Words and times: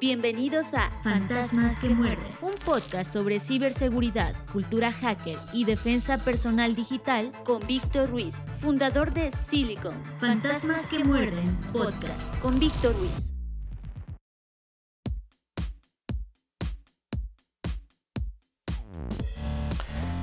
Bienvenidos 0.00 0.74
a 0.74 0.92
Fantasmas 1.02 1.80
que 1.80 1.88
muerden, 1.88 2.28
un 2.40 2.52
podcast 2.64 3.12
sobre 3.12 3.40
ciberseguridad, 3.40 4.32
cultura 4.52 4.92
hacker 4.92 5.36
y 5.52 5.64
defensa 5.64 6.18
personal 6.18 6.76
digital 6.76 7.32
con 7.44 7.66
Víctor 7.66 8.08
Ruiz, 8.08 8.36
fundador 8.60 9.12
de 9.12 9.32
Silicon. 9.32 9.94
Fantasmas 10.18 10.86
que 10.86 11.02
muerden, 11.02 11.58
podcast 11.72 12.36
con 12.38 12.60
Víctor 12.60 12.94
Ruiz. 12.96 13.37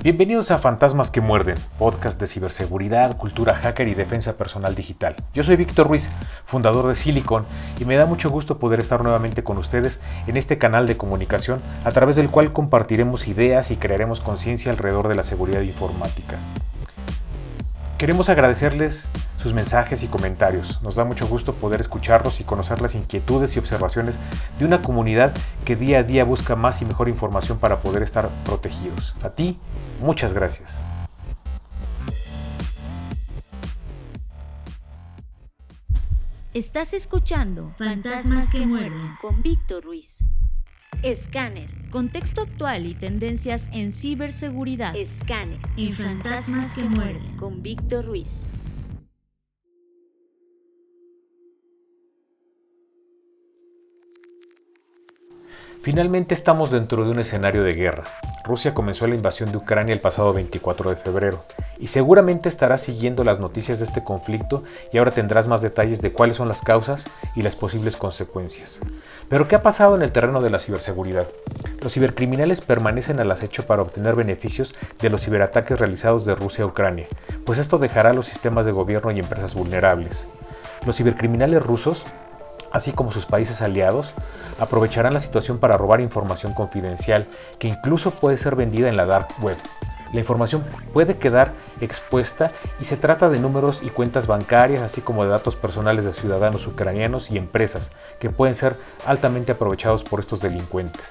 Bienvenidos 0.06 0.52
a 0.52 0.58
Fantasmas 0.58 1.10
que 1.10 1.20
Muerden, 1.20 1.56
podcast 1.80 2.20
de 2.20 2.28
ciberseguridad, 2.28 3.16
cultura 3.16 3.56
hacker 3.56 3.88
y 3.88 3.94
defensa 3.94 4.36
personal 4.36 4.76
digital. 4.76 5.16
Yo 5.34 5.42
soy 5.42 5.56
Víctor 5.56 5.88
Ruiz, 5.88 6.08
fundador 6.44 6.86
de 6.86 6.94
Silicon, 6.94 7.44
y 7.80 7.86
me 7.86 7.96
da 7.96 8.06
mucho 8.06 8.30
gusto 8.30 8.60
poder 8.60 8.78
estar 8.78 9.02
nuevamente 9.02 9.42
con 9.42 9.58
ustedes 9.58 9.98
en 10.28 10.36
este 10.36 10.58
canal 10.58 10.86
de 10.86 10.96
comunicación 10.96 11.60
a 11.84 11.90
través 11.90 12.14
del 12.14 12.30
cual 12.30 12.52
compartiremos 12.52 13.26
ideas 13.26 13.72
y 13.72 13.78
crearemos 13.78 14.20
conciencia 14.20 14.70
alrededor 14.70 15.08
de 15.08 15.16
la 15.16 15.24
seguridad 15.24 15.62
informática. 15.62 16.36
Queremos 17.98 18.28
agradecerles 18.28 19.08
sus 19.46 19.54
mensajes 19.54 20.02
y 20.02 20.08
comentarios. 20.08 20.82
Nos 20.82 20.96
da 20.96 21.04
mucho 21.04 21.28
gusto 21.28 21.54
poder 21.54 21.80
escucharlos 21.80 22.40
y 22.40 22.44
conocer 22.44 22.82
las 22.82 22.96
inquietudes 22.96 23.54
y 23.54 23.60
observaciones 23.60 24.16
de 24.58 24.64
una 24.64 24.82
comunidad 24.82 25.32
que 25.64 25.76
día 25.76 26.00
a 26.00 26.02
día 26.02 26.24
busca 26.24 26.56
más 26.56 26.82
y 26.82 26.84
mejor 26.84 27.08
información 27.08 27.58
para 27.58 27.80
poder 27.80 28.02
estar 28.02 28.28
protegidos. 28.44 29.14
A 29.22 29.30
ti, 29.30 29.60
muchas 30.00 30.32
gracias. 30.32 30.72
Estás 36.52 36.92
escuchando 36.92 37.72
Fantasmas 37.78 38.50
que 38.50 38.66
muerden 38.66 39.16
con 39.20 39.42
Víctor 39.42 39.84
Ruiz. 39.84 40.24
Scanner. 41.04 41.70
Contexto 41.90 42.40
actual 42.40 42.84
y 42.86 42.94
tendencias 42.94 43.68
en 43.72 43.92
ciberseguridad. 43.92 44.92
Scanner. 45.04 45.60
En 45.76 45.92
Fantasmas 45.92 46.72
que 46.72 46.82
muerden 46.82 47.36
con 47.36 47.62
Víctor 47.62 48.06
Ruiz. 48.06 48.44
Finalmente 55.82 56.34
estamos 56.34 56.70
dentro 56.70 57.04
de 57.04 57.10
un 57.10 57.20
escenario 57.20 57.62
de 57.62 57.74
guerra. 57.74 58.04
Rusia 58.44 58.74
comenzó 58.74 59.06
la 59.06 59.14
invasión 59.14 59.50
de 59.50 59.56
Ucrania 59.56 59.92
el 59.92 60.00
pasado 60.00 60.32
24 60.32 60.90
de 60.90 60.96
febrero 60.96 61.44
y 61.78 61.88
seguramente 61.88 62.48
estarás 62.48 62.80
siguiendo 62.80 63.24
las 63.24 63.38
noticias 63.38 63.78
de 63.78 63.84
este 63.84 64.02
conflicto 64.02 64.64
y 64.92 64.98
ahora 64.98 65.10
tendrás 65.10 65.48
más 65.48 65.62
detalles 65.62 66.00
de 66.00 66.12
cuáles 66.12 66.36
son 66.36 66.48
las 66.48 66.60
causas 66.60 67.04
y 67.34 67.42
las 67.42 67.56
posibles 67.56 67.96
consecuencias. 67.96 68.78
Pero 69.28 69.48
¿qué 69.48 69.56
ha 69.56 69.62
pasado 69.62 69.96
en 69.96 70.02
el 70.02 70.12
terreno 70.12 70.40
de 70.40 70.50
la 70.50 70.58
ciberseguridad? 70.58 71.26
Los 71.80 71.92
cibercriminales 71.92 72.60
permanecen 72.60 73.20
al 73.20 73.30
acecho 73.30 73.66
para 73.66 73.82
obtener 73.82 74.14
beneficios 74.14 74.74
de 75.00 75.10
los 75.10 75.24
ciberataques 75.24 75.78
realizados 75.78 76.24
de 76.24 76.34
Rusia 76.34 76.64
a 76.64 76.68
Ucrania, 76.68 77.06
pues 77.44 77.58
esto 77.58 77.78
dejará 77.78 78.10
a 78.10 78.14
los 78.14 78.26
sistemas 78.26 78.66
de 78.66 78.72
gobierno 78.72 79.10
y 79.10 79.18
empresas 79.18 79.54
vulnerables. 79.54 80.26
Los 80.84 80.96
cibercriminales 80.96 81.62
rusos 81.62 82.04
así 82.76 82.92
como 82.92 83.10
sus 83.10 83.26
países 83.26 83.62
aliados, 83.62 84.12
aprovecharán 84.58 85.14
la 85.14 85.20
situación 85.20 85.58
para 85.58 85.76
robar 85.76 86.00
información 86.00 86.52
confidencial 86.52 87.26
que 87.58 87.68
incluso 87.68 88.10
puede 88.10 88.36
ser 88.36 88.54
vendida 88.54 88.88
en 88.88 88.96
la 88.96 89.06
dark 89.06 89.28
web. 89.40 89.56
La 90.12 90.20
información 90.20 90.62
puede 90.92 91.16
quedar 91.16 91.52
expuesta 91.80 92.52
y 92.80 92.84
se 92.84 92.96
trata 92.96 93.28
de 93.28 93.40
números 93.40 93.82
y 93.82 93.90
cuentas 93.90 94.26
bancarias, 94.26 94.82
así 94.82 95.00
como 95.00 95.24
de 95.24 95.30
datos 95.30 95.56
personales 95.56 96.04
de 96.04 96.12
ciudadanos 96.12 96.66
ucranianos 96.66 97.30
y 97.30 97.38
empresas, 97.38 97.90
que 98.20 98.30
pueden 98.30 98.54
ser 98.54 98.76
altamente 99.04 99.52
aprovechados 99.52 100.04
por 100.04 100.20
estos 100.20 100.40
delincuentes. 100.40 101.06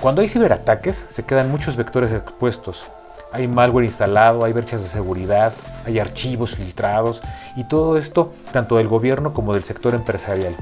Cuando 0.00 0.22
hay 0.22 0.28
ciberataques, 0.28 1.04
se 1.08 1.24
quedan 1.24 1.50
muchos 1.50 1.76
vectores 1.76 2.12
expuestos. 2.12 2.90
Hay 3.32 3.48
malware 3.48 3.84
instalado, 3.84 4.44
hay 4.44 4.52
brechas 4.52 4.82
de 4.82 4.88
seguridad, 4.88 5.52
hay 5.86 5.98
archivos 5.98 6.54
filtrados 6.54 7.20
y 7.56 7.64
todo 7.64 7.98
esto 7.98 8.32
tanto 8.52 8.76
del 8.76 8.88
gobierno 8.88 9.34
como 9.34 9.54
del 9.54 9.64
sector 9.64 9.94
empresarial. 9.94 10.54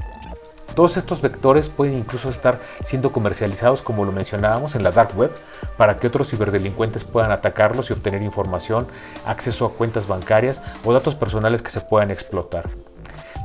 Todos 0.75 0.97
estos 0.97 1.21
vectores 1.21 1.69
pueden 1.69 1.97
incluso 1.97 2.29
estar 2.29 2.59
siendo 2.83 3.11
comercializados, 3.11 3.81
como 3.81 4.05
lo 4.05 4.11
mencionábamos, 4.11 4.75
en 4.75 4.83
la 4.83 4.91
dark 4.91 5.15
web, 5.15 5.31
para 5.77 5.97
que 5.97 6.07
otros 6.07 6.29
ciberdelincuentes 6.29 7.03
puedan 7.03 7.31
atacarlos 7.31 7.89
y 7.89 7.93
obtener 7.93 8.21
información, 8.21 8.87
acceso 9.25 9.65
a 9.65 9.73
cuentas 9.73 10.07
bancarias 10.07 10.61
o 10.83 10.93
datos 10.93 11.15
personales 11.15 11.61
que 11.61 11.69
se 11.69 11.81
puedan 11.81 12.11
explotar. 12.11 12.69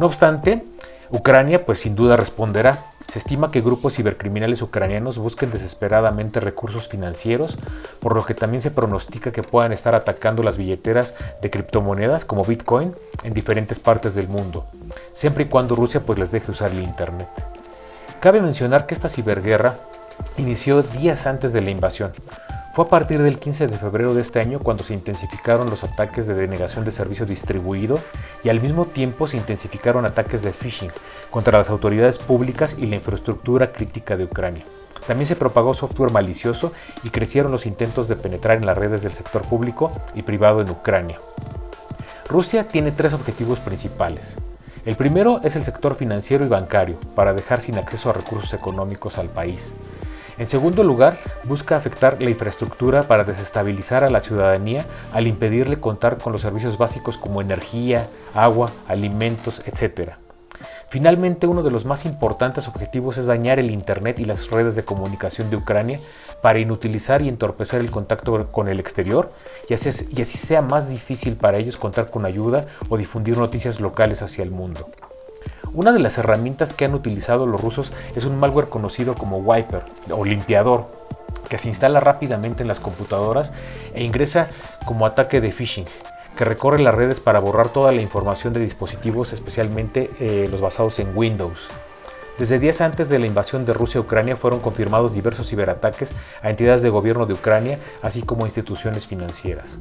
No 0.01 0.07
obstante, 0.07 0.65
Ucrania 1.11 1.67
pues 1.67 1.81
sin 1.81 1.95
duda 1.95 2.17
responderá. 2.17 2.79
Se 3.13 3.19
estima 3.19 3.51
que 3.51 3.63
grupos 3.63 3.95
cibercriminales 3.95 4.61
ucranianos 4.61 5.17
busquen 5.17 5.51
desesperadamente 5.51 6.41
recursos 6.41 6.89
financieros, 6.89 7.57
por 8.01 8.15
lo 8.15 8.23
que 8.25 8.35
también 8.35 8.61
se 8.61 8.71
pronostica 8.71 9.33
que 9.33 9.43
puedan 9.43 9.73
estar 9.73 9.95
atacando 9.95 10.43
las 10.43 10.59
billeteras 10.59 11.15
de 11.41 11.51
criptomonedas 11.51 12.27
como 12.27 12.45
Bitcoin 12.45 12.95
en 13.23 13.33
diferentes 13.33 13.79
partes 13.79 14.15
del 14.15 14.29
mundo, 14.29 14.67
siempre 15.15 15.45
y 15.45 15.49
cuando 15.49 15.75
Rusia 15.75 16.05
pues 16.05 16.19
les 16.19 16.31
deje 16.31 16.51
usar 16.51 16.71
el 16.71 16.81
Internet. 16.81 17.29
Cabe 18.21 18.43
mencionar 18.43 18.87
que 18.87 18.95
esta 18.95 19.09
ciberguerra 19.09 19.77
inició 20.37 20.83
días 20.83 21.27
antes 21.27 21.55
de 21.55 21.63
la 21.63 21.71
invasión, 21.71 22.13
fue 22.73 22.85
a 22.85 22.89
partir 22.89 23.23
del 23.23 23.39
15 23.39 23.67
de 23.67 23.79
febrero 23.79 24.15
de 24.15 24.23
este 24.23 24.41
año 24.41 24.61
cuando 24.61 24.85
se 24.85 24.95
intensificaron 24.95 25.71
los 25.71 25.85
ataques 25.85 26.27
de 26.27 26.35
denegación 26.35 26.85
de 26.85 26.93
servicio 26.93 27.27
distribuido 27.27 27.99
y 28.45 28.51
al 28.51 28.61
mismo 28.61 28.87
tiempo 28.87 29.27
se 29.27 29.37
intensificaron 29.37 30.05
ataques 30.05 30.43
de 30.43 30.53
phishing 30.53 30.91
contra 31.31 31.59
las 31.59 31.71
autoridades 31.71 32.19
públicas 32.19 32.77
y 32.79 32.87
la 32.87 32.97
infraestructura 32.97 33.73
crítica 33.73 34.17
de 34.17 34.25
Ucrania. 34.25 34.65
También 35.07 35.27
se 35.27 35.37
propagó 35.37 35.73
software 35.73 36.13
malicioso 36.13 36.73
y 37.03 37.11
crecieron 37.11 37.51
los 37.51 37.67
intentos 37.67 38.09
de 38.09 38.17
penetrar 38.17 38.59
en 38.59 38.67
las 38.67 38.77
redes 38.77 39.03
del 39.03 39.15
sector 39.15 39.43
público 39.43 39.91
y 40.15 40.23
privado 40.23 40.61
en 40.61 40.69
Ucrania. 40.71 41.19
Rusia 42.29 42.69
tiene 42.69 42.93
tres 42.93 43.15
objetivos 43.15 43.59
principales. 43.59 44.23
El 44.85 44.97
primero 44.97 45.41
es 45.43 45.57
el 45.57 45.65
sector 45.65 45.95
financiero 45.95 46.45
y 46.45 46.49
bancario, 46.49 46.99
para 47.15 47.33
dejar 47.33 47.61
sin 47.63 47.79
acceso 47.79 48.11
a 48.11 48.13
recursos 48.13 48.53
económicos 48.53 49.19
al 49.19 49.29
país. 49.29 49.73
En 50.39 50.47
segundo 50.47 50.85
lugar, 50.85 51.19
busca 51.43 51.77
afectar 51.77 52.23
la 52.23 52.31
infraestructura 52.31 53.03
para 53.03 53.25
desestabilizar 53.25 54.05
a 54.05 54.11
la 54.11 54.21
ciudadanía 54.21 54.85
al 55.13 55.27
impedirle 55.27 55.81
contar 55.81 56.19
con 56.19 56.33
los 56.33 56.43
servicios 56.43 56.79
básicos 56.79 57.19
como 57.19 57.43
energía, 57.43 58.07
agua, 58.35 58.71
alimentos, 58.87 59.61
etc. 59.67 60.13
Finalmente, 60.91 61.49
uno 61.49 61.65
de 61.65 61.73
los 61.73 61.85
más 61.85 62.05
importantes 62.05 62.69
objetivos 62.69 63.19
es 63.19 63.27
dañar 63.27 63.59
el 63.59 63.73
Internet 63.73 64.21
y 64.21 64.25
las 64.25 64.49
redes 64.49 64.77
de 64.77 64.85
comunicación 64.85 65.51
de 65.51 65.57
Ucrania 65.57 65.99
para 66.41 66.61
inutilizar 66.61 67.21
y 67.21 67.29
entorpecer 67.29 67.81
el 67.81 67.91
contacto 67.91 68.47
con 68.53 68.69
el 68.69 68.79
exterior 68.79 69.33
y 69.69 69.75
así, 69.75 69.91
y 70.17 70.23
así 70.23 70.39
sea 70.39 70.63
más 70.63 70.89
difícil 70.89 71.35
para 71.37 71.59
ellos 71.59 71.77
contar 71.77 72.11
con 72.11 72.25
ayuda 72.25 72.65
o 72.89 72.97
difundir 72.97 73.37
noticias 73.37 73.81
locales 73.81 74.23
hacia 74.23 74.45
el 74.45 74.53
mundo. 74.53 74.89
Una 75.75 75.93
de 75.93 76.01
las 76.01 76.17
herramientas 76.17 76.73
que 76.73 76.87
han 76.87 76.95
utilizado 76.95 77.47
los 77.47 77.61
rusos 77.61 77.93
es 78.17 78.25
un 78.25 78.39
malware 78.39 78.69
conocido 78.69 79.15
como 79.15 79.39
Wiper 79.39 79.83
o 80.11 80.25
limpiador, 80.25 80.87
que 81.49 81.59
se 81.59 81.69
instala 81.69 82.01
rápidamente 82.01 82.63
en 82.63 82.69
las 82.69 82.81
computadoras 82.81 83.53
e 83.95 84.03
ingresa 84.03 84.49
como 84.87 85.05
ataque 85.05 85.41
de 85.41 85.53
phishing, 85.53 85.85
que 86.37 86.45
recorre 86.45 86.81
las 86.81 86.95
redes 86.95 87.21
para 87.21 87.41
borrar 87.41 87.69
toda 87.69 87.93
la 87.93 88.01
información 88.01 88.55
de 88.55 88.61
dispositivos, 88.61 89.33
especialmente 89.33 90.11
eh, 90.21 90.49
los 90.51 90.61
basados 90.61 90.99
en 91.01 91.17
Windows. 91.17 91.69
Desde 92.39 92.59
días 92.59 92.81
antes 92.81 93.09
de 93.09 93.19
la 93.19 93.27
invasión 93.27 93.67
de 93.67 93.73
Rusia 93.73 93.99
a 93.99 94.03
Ucrania 94.05 94.37
fueron 94.37 94.61
confirmados 94.61 95.13
diversos 95.13 95.49
ciberataques 95.49 96.13
a 96.41 96.51
entidades 96.51 96.83
de 96.83 96.89
gobierno 96.89 97.27
de 97.27 97.35
Ucrania, 97.35 97.79
así 98.01 98.23
como 98.23 98.45
a 98.45 98.49
instituciones 98.49 99.07
financieras. 99.07 99.79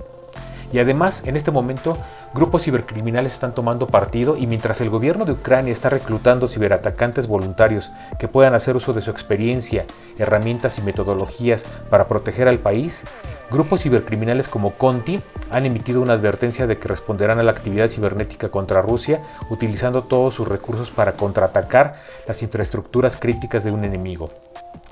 Y 0.71 0.79
además, 0.79 1.23
en 1.25 1.37
este 1.37 1.51
momento, 1.51 1.95
grupos 2.33 2.63
cibercriminales 2.63 3.33
están 3.33 3.55
tomando 3.55 3.87
partido 3.87 4.35
y 4.35 4.47
mientras 4.47 4.81
el 4.81 4.89
gobierno 4.89 5.23
de 5.23 5.31
Ucrania 5.31 5.71
está 5.71 5.89
reclutando 5.89 6.47
ciberatacantes 6.47 7.27
voluntarios 7.27 7.89
que 8.19 8.27
puedan 8.27 8.53
hacer 8.53 8.75
uso 8.75 8.93
de 8.93 9.01
su 9.01 9.09
experiencia, 9.09 9.85
herramientas 10.17 10.77
y 10.77 10.81
metodologías 10.81 11.63
para 11.89 12.07
proteger 12.07 12.47
al 12.47 12.59
país, 12.59 13.03
grupos 13.49 13.83
cibercriminales 13.83 14.49
como 14.49 14.71
Conti 14.71 15.19
han 15.51 15.65
emitido 15.65 16.01
una 16.01 16.13
advertencia 16.13 16.67
de 16.67 16.77
que 16.77 16.89
responderán 16.89 17.39
a 17.39 17.43
la 17.43 17.51
actividad 17.51 17.87
cibernética 17.87 18.49
contra 18.49 18.81
Rusia 18.81 19.21
utilizando 19.49 20.03
todos 20.03 20.33
sus 20.33 20.47
recursos 20.47 20.91
para 20.91 21.13
contraatacar 21.13 22.01
las 22.27 22.41
infraestructuras 22.41 23.15
críticas 23.17 23.63
de 23.63 23.71
un 23.71 23.85
enemigo. 23.85 24.29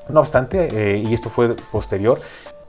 No 0.07 0.19
obstante, 0.19 0.67
eh, 0.71 1.03
y 1.03 1.13
esto 1.13 1.29
fue 1.29 1.55
posterior, 1.71 2.19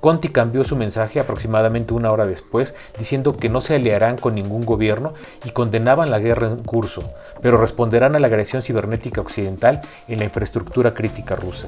Conti 0.06 0.28
cambió 0.28 0.62
su 0.62 0.76
mensaje 0.76 1.18
aproximadamente 1.18 1.92
una 1.92 2.12
hora 2.12 2.28
después, 2.28 2.76
diciendo 2.96 3.32
que 3.32 3.48
no 3.48 3.60
se 3.60 3.74
aliarán 3.74 4.18
con 4.18 4.36
ningún 4.36 4.64
gobierno 4.64 5.14
y 5.44 5.50
condenaban 5.50 6.12
la 6.12 6.20
guerra 6.20 6.46
en 6.46 6.62
curso, 6.62 7.10
pero 7.42 7.56
responderán 7.56 8.14
a 8.14 8.20
la 8.20 8.28
agresión 8.28 8.62
cibernética 8.62 9.20
occidental 9.20 9.80
en 10.06 10.18
la 10.18 10.24
infraestructura 10.26 10.94
crítica 10.94 11.34
rusa. 11.34 11.66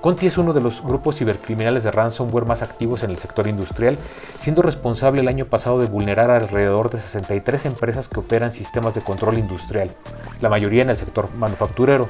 Conti 0.00 0.26
es 0.26 0.38
uno 0.38 0.54
de 0.54 0.62
los 0.62 0.82
grupos 0.82 1.18
cibercriminales 1.18 1.84
de 1.84 1.90
ransomware 1.90 2.46
más 2.46 2.62
activos 2.62 3.04
en 3.04 3.10
el 3.10 3.18
sector 3.18 3.46
industrial, 3.46 3.98
siendo 4.38 4.62
responsable 4.62 5.20
el 5.20 5.28
año 5.28 5.44
pasado 5.44 5.78
de 5.78 5.86
vulnerar 5.86 6.30
alrededor 6.30 6.88
de 6.88 6.96
63 6.96 7.66
empresas 7.66 8.08
que 8.08 8.20
operan 8.20 8.52
sistemas 8.52 8.94
de 8.94 9.02
control 9.02 9.36
industrial, 9.36 9.90
la 10.40 10.48
mayoría 10.48 10.80
en 10.80 10.88
el 10.88 10.96
sector 10.96 11.28
manufacturero. 11.34 12.08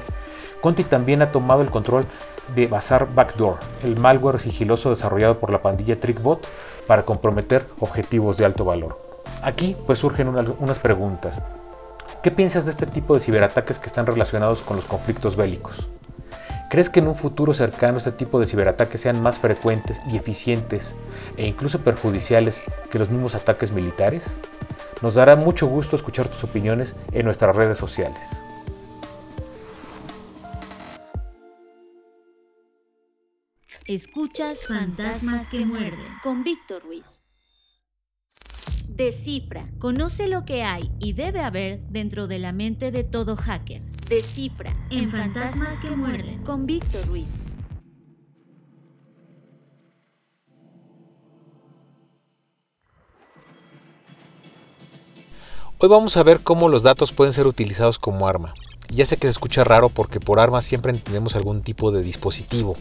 Conti 0.61 0.85
también 0.85 1.21
ha 1.21 1.33
tomado 1.33 1.61
el 1.61 1.71
control 1.71 2.05
de 2.55 2.67
Bazaar 2.67 3.13
Backdoor, 3.13 3.57
el 3.83 3.97
malware 3.97 4.39
sigiloso 4.39 4.89
desarrollado 4.89 5.39
por 5.39 5.51
la 5.51 5.61
pandilla 5.61 5.99
TrickBot 5.99 6.47
para 6.87 7.03
comprometer 7.03 7.65
objetivos 7.79 8.37
de 8.37 8.45
alto 8.45 8.65
valor. 8.65 8.99
Aquí 9.41 9.75
pues 9.85 9.99
surgen 9.99 10.29
unas 10.29 10.79
preguntas. 10.79 11.41
¿Qué 12.23 12.31
piensas 12.31 12.65
de 12.65 12.71
este 12.71 12.85
tipo 12.85 13.13
de 13.13 13.19
ciberataques 13.19 13.79
que 13.79 13.87
están 13.87 14.05
relacionados 14.05 14.61
con 14.61 14.77
los 14.77 14.85
conflictos 14.85 15.35
bélicos? 15.35 15.87
¿Crees 16.69 16.89
que 16.89 16.99
en 16.99 17.07
un 17.07 17.15
futuro 17.15 17.53
cercano 17.53 17.97
este 17.97 18.11
tipo 18.11 18.39
de 18.39 18.45
ciberataques 18.45 18.99
sean 18.99 19.21
más 19.21 19.37
frecuentes 19.37 20.01
y 20.11 20.17
eficientes 20.17 20.93
e 21.37 21.45
incluso 21.45 21.79
perjudiciales 21.79 22.59
que 22.91 22.99
los 22.99 23.09
mismos 23.09 23.35
ataques 23.35 23.71
militares? 23.71 24.23
Nos 25.01 25.13
dará 25.13 25.35
mucho 25.35 25.67
gusto 25.67 25.95
escuchar 25.95 26.27
tus 26.27 26.43
opiniones 26.43 26.93
en 27.13 27.25
nuestras 27.25 27.55
redes 27.55 27.77
sociales. 27.77 28.19
Escuchas 33.87 34.65
Fantasmas 34.67 35.47
que 35.47 35.65
muerden 35.65 36.11
con 36.21 36.43
Víctor 36.43 36.83
Ruiz. 36.83 37.21
Descifra, 38.97 39.65
conoce 39.79 40.27
lo 40.27 40.43
que 40.43 40.63
hay 40.63 40.91
y 40.99 41.13
debe 41.13 41.39
haber 41.39 41.79
dentro 41.87 42.27
de 42.27 42.37
la 42.37 42.51
mente 42.51 42.91
de 42.91 43.05
todo 43.05 43.37
hacker. 43.37 43.81
Descifra 44.09 44.75
en 44.91 45.09
Fantasmas 45.09 45.81
que 45.81 45.91
muerden 45.91 46.43
con 46.43 46.65
Víctor 46.65 47.07
Ruiz. 47.07 47.43
Hoy 55.77 55.87
vamos 55.87 56.17
a 56.17 56.23
ver 56.23 56.43
cómo 56.43 56.67
los 56.67 56.83
datos 56.83 57.13
pueden 57.13 57.31
ser 57.31 57.47
utilizados 57.47 57.99
como 57.99 58.27
arma. 58.27 58.53
Ya 58.89 59.05
sé 59.05 59.15
que 59.15 59.27
se 59.27 59.31
escucha 59.31 59.63
raro 59.63 59.87
porque 59.87 60.19
por 60.19 60.41
arma 60.41 60.61
siempre 60.61 60.91
entendemos 60.91 61.37
algún 61.37 61.61
tipo 61.61 61.91
de 61.91 62.01
dispositivo, 62.01 62.75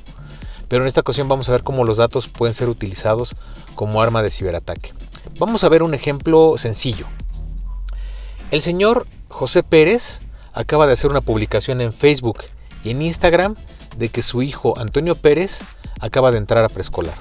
pero 0.69 0.83
en 0.83 0.89
esta 0.89 1.01
ocasión 1.01 1.29
vamos 1.29 1.49
a 1.49 1.53
ver 1.53 1.63
cómo 1.63 1.85
los 1.85 1.97
datos 1.97 2.29
pueden 2.29 2.55
ser 2.55 2.69
utilizados 2.69 3.35
como 3.75 4.03
arma 4.03 4.23
de 4.23 4.31
ciberataque. 4.31 4.93
Vamos 5.39 5.65
a 5.65 5.69
ver 5.69 5.83
un 5.83 5.95
ejemplo 5.95 6.55
sencillo. 6.57 7.07
El 8.51 8.63
señor 8.63 9.07
José 9.29 9.63
Pérez 9.63 10.21
acaba 10.53 10.87
de 10.87 10.95
hacer 10.95 11.11
una 11.11 11.21
publicación 11.21 11.81
en 11.81 11.93
Facebook 11.93 12.45
y 12.85 12.91
en 12.91 13.03
Instagram 13.03 13.57
de 13.97 14.09
que 14.09 14.23
su 14.23 14.43
hijo 14.43 14.79
Antonio 14.79 15.15
Pérez 15.15 15.61
acaba 16.01 16.31
de 16.31 16.39
entrar 16.39 16.65
a 16.65 16.69
preescolar. 16.69 17.17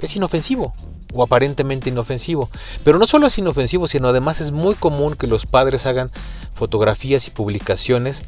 Es 0.00 0.16
inofensivo 0.16 0.74
o 1.14 1.22
aparentemente 1.22 1.88
inofensivo. 1.88 2.50
Pero 2.82 2.98
no 2.98 3.06
solo 3.06 3.28
es 3.28 3.38
inofensivo, 3.38 3.86
sino 3.86 4.08
además 4.08 4.40
es 4.40 4.50
muy 4.50 4.74
común 4.74 5.14
que 5.14 5.26
los 5.26 5.46
padres 5.46 5.86
hagan 5.86 6.10
fotografías 6.54 7.26
y 7.28 7.30
publicaciones 7.30 8.22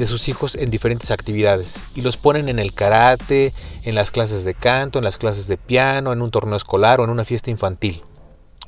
de 0.00 0.06
sus 0.06 0.28
hijos 0.30 0.56
en 0.56 0.70
diferentes 0.70 1.10
actividades 1.10 1.78
y 1.94 2.00
los 2.00 2.16
ponen 2.16 2.48
en 2.48 2.58
el 2.58 2.72
karate, 2.72 3.52
en 3.84 3.94
las 3.94 4.10
clases 4.10 4.44
de 4.44 4.54
canto, 4.54 4.98
en 4.98 5.04
las 5.04 5.18
clases 5.18 5.46
de 5.46 5.58
piano, 5.58 6.12
en 6.12 6.22
un 6.22 6.30
torneo 6.30 6.56
escolar 6.56 7.00
o 7.00 7.04
en 7.04 7.10
una 7.10 7.26
fiesta 7.26 7.50
infantil. 7.50 8.02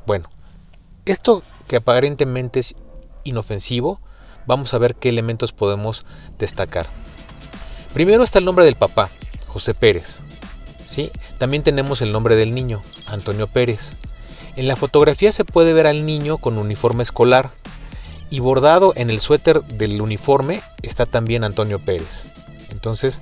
Bueno, 0.06 0.28
esto 1.06 1.42
que 1.68 1.76
aparentemente 1.76 2.60
es 2.60 2.74
inofensivo, 3.24 3.98
vamos 4.46 4.74
a 4.74 4.78
ver 4.78 4.94
qué 4.94 5.08
elementos 5.08 5.52
podemos 5.52 6.04
destacar. 6.38 6.86
Primero 7.94 8.24
está 8.24 8.38
el 8.38 8.44
nombre 8.44 8.66
del 8.66 8.76
papá, 8.76 9.08
José 9.46 9.72
Pérez. 9.72 10.18
¿sí? 10.84 11.10
También 11.38 11.62
tenemos 11.62 12.02
el 12.02 12.12
nombre 12.12 12.36
del 12.36 12.54
niño, 12.54 12.82
Antonio 13.06 13.46
Pérez. 13.46 13.92
En 14.56 14.68
la 14.68 14.76
fotografía 14.76 15.32
se 15.32 15.46
puede 15.46 15.72
ver 15.72 15.86
al 15.86 16.04
niño 16.04 16.36
con 16.36 16.58
uniforme 16.58 17.02
escolar, 17.02 17.52
y 18.32 18.40
bordado 18.40 18.94
en 18.96 19.10
el 19.10 19.20
suéter 19.20 19.62
del 19.62 20.00
uniforme 20.00 20.62
está 20.80 21.04
también 21.04 21.44
Antonio 21.44 21.78
Pérez. 21.78 22.24
Entonces 22.70 23.20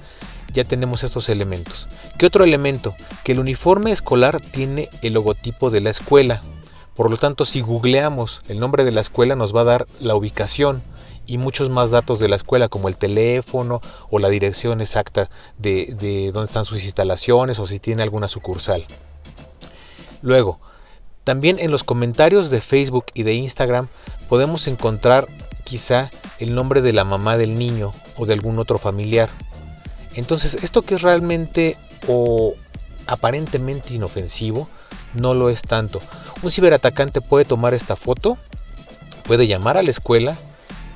ya 0.54 0.62
tenemos 0.62 1.02
estos 1.02 1.28
elementos. 1.28 1.88
¿Qué 2.16 2.26
otro 2.26 2.44
elemento? 2.44 2.94
Que 3.24 3.32
el 3.32 3.40
uniforme 3.40 3.90
escolar 3.90 4.40
tiene 4.40 4.88
el 5.02 5.14
logotipo 5.14 5.68
de 5.70 5.80
la 5.80 5.90
escuela. 5.90 6.40
Por 6.94 7.10
lo 7.10 7.16
tanto, 7.16 7.44
si 7.44 7.60
googleamos 7.60 8.42
el 8.46 8.60
nombre 8.60 8.84
de 8.84 8.92
la 8.92 9.00
escuela 9.00 9.34
nos 9.34 9.54
va 9.54 9.62
a 9.62 9.64
dar 9.64 9.86
la 9.98 10.14
ubicación 10.14 10.80
y 11.26 11.38
muchos 11.38 11.70
más 11.70 11.90
datos 11.90 12.20
de 12.20 12.28
la 12.28 12.36
escuela 12.36 12.68
como 12.68 12.86
el 12.86 12.96
teléfono 12.96 13.80
o 14.10 14.20
la 14.20 14.28
dirección 14.28 14.80
exacta 14.80 15.28
de, 15.58 15.92
de 15.98 16.30
dónde 16.30 16.46
están 16.46 16.64
sus 16.64 16.84
instalaciones 16.84 17.58
o 17.58 17.66
si 17.66 17.80
tiene 17.80 18.04
alguna 18.04 18.28
sucursal. 18.28 18.86
Luego, 20.22 20.60
también 21.24 21.58
en 21.58 21.70
los 21.70 21.84
comentarios 21.84 22.50
de 22.50 22.60
Facebook 22.60 23.06
y 23.14 23.22
de 23.22 23.34
Instagram 23.34 23.88
podemos 24.28 24.66
encontrar 24.66 25.26
quizá 25.64 26.10
el 26.38 26.54
nombre 26.54 26.82
de 26.82 26.92
la 26.92 27.04
mamá 27.04 27.36
del 27.36 27.54
niño 27.54 27.92
o 28.16 28.26
de 28.26 28.32
algún 28.32 28.58
otro 28.58 28.78
familiar. 28.78 29.28
Entonces, 30.14 30.54
esto 30.62 30.82
que 30.82 30.96
es 30.96 31.02
realmente 31.02 31.76
o 32.08 32.54
aparentemente 33.06 33.94
inofensivo, 33.94 34.68
no 35.14 35.34
lo 35.34 35.50
es 35.50 35.62
tanto. 35.62 36.00
Un 36.42 36.50
ciberatacante 36.50 37.20
puede 37.20 37.44
tomar 37.44 37.74
esta 37.74 37.96
foto, 37.96 38.38
puede 39.24 39.46
llamar 39.46 39.76
a 39.76 39.82
la 39.82 39.90
escuela, 39.90 40.36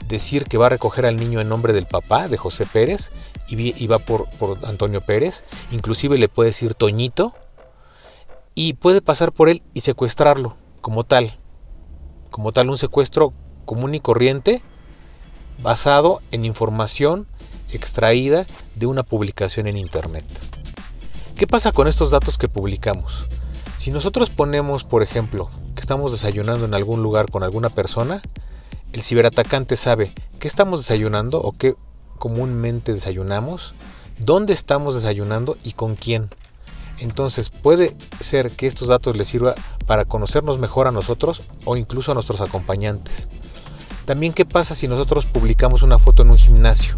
decir 0.08 0.44
que 0.44 0.58
va 0.58 0.66
a 0.66 0.70
recoger 0.70 1.06
al 1.06 1.16
niño 1.16 1.40
en 1.40 1.48
nombre 1.48 1.72
del 1.72 1.86
papá, 1.86 2.28
de 2.28 2.36
José 2.36 2.66
Pérez, 2.66 3.10
y, 3.48 3.86
va 3.86 3.98
por, 3.98 4.28
por 4.38 4.58
Antonio 4.66 5.00
Pérez, 5.00 5.44
inclusive 5.70 6.18
le 6.18 6.28
puede 6.28 6.50
decir 6.50 6.74
Toñito, 6.74 7.34
y 8.54 8.74
puede 8.74 9.02
pasar 9.02 9.32
por 9.32 9.48
él 9.48 9.62
y 9.74 9.80
secuestrarlo 9.80 10.56
como 10.80 11.04
tal 11.04 11.38
como 12.34 12.50
tal 12.50 12.68
un 12.68 12.76
secuestro 12.76 13.32
común 13.64 13.94
y 13.94 14.00
corriente 14.00 14.60
basado 15.62 16.20
en 16.32 16.44
información 16.44 17.28
extraída 17.72 18.44
de 18.74 18.86
una 18.86 19.04
publicación 19.04 19.68
en 19.68 19.76
Internet. 19.76 20.24
¿Qué 21.36 21.46
pasa 21.46 21.70
con 21.70 21.86
estos 21.86 22.10
datos 22.10 22.36
que 22.36 22.48
publicamos? 22.48 23.26
Si 23.78 23.92
nosotros 23.92 24.30
ponemos, 24.30 24.82
por 24.82 25.04
ejemplo, 25.04 25.48
que 25.76 25.80
estamos 25.80 26.10
desayunando 26.10 26.64
en 26.64 26.74
algún 26.74 27.04
lugar 27.04 27.30
con 27.30 27.44
alguna 27.44 27.68
persona, 27.68 28.20
el 28.92 29.04
ciberatacante 29.04 29.76
sabe 29.76 30.10
qué 30.40 30.48
estamos 30.48 30.80
desayunando 30.80 31.40
o 31.40 31.52
qué 31.52 31.76
comúnmente 32.18 32.92
desayunamos, 32.92 33.74
dónde 34.18 34.54
estamos 34.54 34.96
desayunando 34.96 35.56
y 35.62 35.74
con 35.74 35.94
quién. 35.94 36.30
Entonces 37.04 37.50
puede 37.50 37.94
ser 38.18 38.50
que 38.50 38.66
estos 38.66 38.88
datos 38.88 39.14
les 39.14 39.28
sirva 39.28 39.54
para 39.86 40.06
conocernos 40.06 40.58
mejor 40.58 40.88
a 40.88 40.90
nosotros 40.90 41.42
o 41.66 41.76
incluso 41.76 42.10
a 42.10 42.14
nuestros 42.14 42.40
acompañantes. 42.40 43.28
También 44.06 44.32
qué 44.32 44.46
pasa 44.46 44.74
si 44.74 44.88
nosotros 44.88 45.26
publicamos 45.26 45.82
una 45.82 45.98
foto 45.98 46.22
en 46.22 46.30
un 46.30 46.38
gimnasio. 46.38 46.96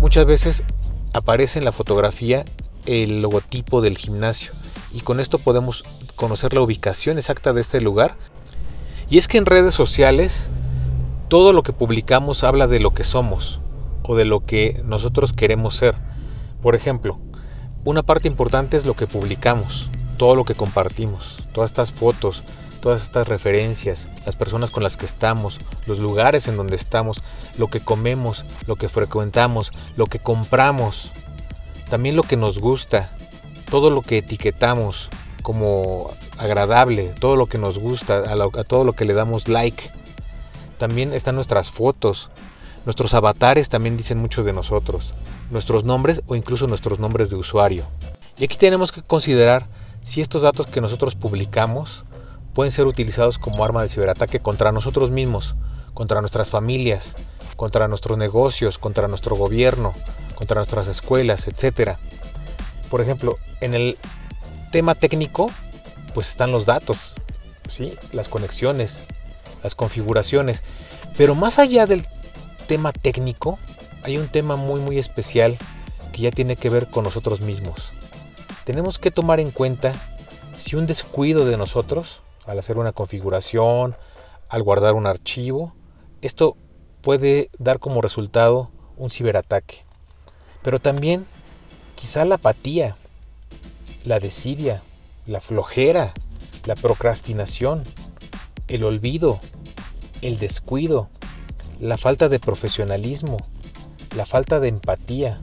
Muchas 0.00 0.26
veces 0.26 0.64
aparece 1.12 1.60
en 1.60 1.64
la 1.64 1.70
fotografía 1.70 2.44
el 2.84 3.22
logotipo 3.22 3.80
del 3.80 3.96
gimnasio 3.96 4.52
y 4.92 5.02
con 5.02 5.20
esto 5.20 5.38
podemos 5.38 5.84
conocer 6.16 6.52
la 6.52 6.60
ubicación 6.60 7.16
exacta 7.16 7.52
de 7.52 7.60
este 7.60 7.80
lugar. 7.80 8.16
Y 9.08 9.18
es 9.18 9.28
que 9.28 9.38
en 9.38 9.46
redes 9.46 9.72
sociales 9.72 10.50
todo 11.28 11.52
lo 11.52 11.62
que 11.62 11.72
publicamos 11.72 12.42
habla 12.42 12.66
de 12.66 12.80
lo 12.80 12.92
que 12.92 13.04
somos 13.04 13.60
o 14.02 14.16
de 14.16 14.24
lo 14.24 14.44
que 14.44 14.82
nosotros 14.84 15.32
queremos 15.32 15.76
ser. 15.76 15.94
Por 16.60 16.74
ejemplo, 16.74 17.20
una 17.84 18.02
parte 18.02 18.28
importante 18.28 18.76
es 18.76 18.84
lo 18.84 18.94
que 18.94 19.08
publicamos, 19.08 19.88
todo 20.16 20.36
lo 20.36 20.44
que 20.44 20.54
compartimos, 20.54 21.38
todas 21.52 21.70
estas 21.70 21.90
fotos, 21.90 22.44
todas 22.80 23.02
estas 23.02 23.26
referencias, 23.26 24.08
las 24.24 24.36
personas 24.36 24.70
con 24.70 24.84
las 24.84 24.96
que 24.96 25.04
estamos, 25.06 25.58
los 25.86 25.98
lugares 25.98 26.46
en 26.46 26.56
donde 26.56 26.76
estamos, 26.76 27.22
lo 27.58 27.68
que 27.68 27.80
comemos, 27.80 28.44
lo 28.66 28.76
que 28.76 28.88
frecuentamos, 28.88 29.72
lo 29.96 30.06
que 30.06 30.20
compramos, 30.20 31.10
también 31.90 32.14
lo 32.14 32.22
que 32.22 32.36
nos 32.36 32.60
gusta, 32.60 33.10
todo 33.68 33.90
lo 33.90 34.02
que 34.02 34.18
etiquetamos 34.18 35.08
como 35.42 36.12
agradable, 36.38 37.12
todo 37.18 37.34
lo 37.34 37.46
que 37.46 37.58
nos 37.58 37.78
gusta, 37.78 38.22
a, 38.32 38.64
todo 38.64 38.84
lo 38.84 38.92
que 38.92 39.04
le 39.04 39.14
damos 39.14 39.48
like. 39.48 39.90
También 40.78 41.12
están 41.12 41.34
nuestras 41.34 41.70
fotos, 41.70 42.30
nuestros 42.84 43.12
avatares 43.14 43.68
también 43.68 43.96
dicen 43.96 44.18
mucho 44.18 44.44
de 44.44 44.52
nosotros 44.52 45.14
nuestros 45.52 45.84
nombres 45.84 46.22
o 46.26 46.34
incluso 46.34 46.66
nuestros 46.66 46.98
nombres 46.98 47.30
de 47.30 47.36
usuario. 47.36 47.84
Y 48.38 48.44
aquí 48.44 48.56
tenemos 48.56 48.90
que 48.90 49.02
considerar 49.02 49.66
si 50.02 50.20
estos 50.20 50.42
datos 50.42 50.66
que 50.66 50.80
nosotros 50.80 51.14
publicamos 51.14 52.04
pueden 52.54 52.72
ser 52.72 52.86
utilizados 52.86 53.38
como 53.38 53.64
arma 53.64 53.82
de 53.82 53.88
ciberataque 53.88 54.40
contra 54.40 54.72
nosotros 54.72 55.10
mismos, 55.10 55.54
contra 55.94 56.20
nuestras 56.20 56.50
familias, 56.50 57.14
contra 57.56 57.88
nuestros 57.88 58.18
negocios, 58.18 58.78
contra 58.78 59.08
nuestro 59.08 59.36
gobierno, 59.36 59.92
contra 60.34 60.56
nuestras 60.56 60.88
escuelas, 60.88 61.46
etc. 61.46 61.96
Por 62.90 63.00
ejemplo, 63.00 63.36
en 63.60 63.74
el 63.74 63.98
tema 64.70 64.94
técnico, 64.94 65.50
pues 66.14 66.28
están 66.28 66.50
los 66.50 66.66
datos, 66.66 67.14
¿sí? 67.68 67.94
las 68.12 68.28
conexiones, 68.28 69.00
las 69.62 69.74
configuraciones. 69.74 70.62
Pero 71.16 71.34
más 71.34 71.58
allá 71.58 71.86
del 71.86 72.06
tema 72.66 72.92
técnico, 72.92 73.58
hay 74.04 74.18
un 74.18 74.28
tema 74.28 74.56
muy 74.56 74.80
muy 74.80 74.98
especial 74.98 75.58
que 76.12 76.22
ya 76.22 76.30
tiene 76.30 76.56
que 76.56 76.70
ver 76.70 76.88
con 76.88 77.04
nosotros 77.04 77.40
mismos. 77.40 77.92
Tenemos 78.64 78.98
que 78.98 79.10
tomar 79.10 79.40
en 79.40 79.50
cuenta 79.50 79.92
si 80.56 80.76
un 80.76 80.86
descuido 80.86 81.44
de 81.44 81.56
nosotros, 81.56 82.20
al 82.46 82.58
hacer 82.58 82.78
una 82.78 82.92
configuración, 82.92 83.96
al 84.48 84.62
guardar 84.62 84.94
un 84.94 85.06
archivo, 85.06 85.74
esto 86.20 86.56
puede 87.00 87.50
dar 87.58 87.78
como 87.78 88.00
resultado 88.00 88.70
un 88.96 89.10
ciberataque. 89.10 89.84
pero 90.62 90.78
también 90.78 91.26
quizá 91.96 92.24
la 92.24 92.36
apatía, 92.36 92.96
la 94.04 94.20
desidia, 94.20 94.82
la 95.26 95.40
flojera, 95.40 96.12
la 96.66 96.76
procrastinación, 96.76 97.82
el 98.68 98.84
olvido, 98.84 99.40
el 100.20 100.38
descuido, 100.38 101.08
la 101.80 101.98
falta 101.98 102.28
de 102.28 102.38
profesionalismo, 102.38 103.38
la 104.16 104.26
falta 104.26 104.60
de 104.60 104.68
empatía, 104.68 105.38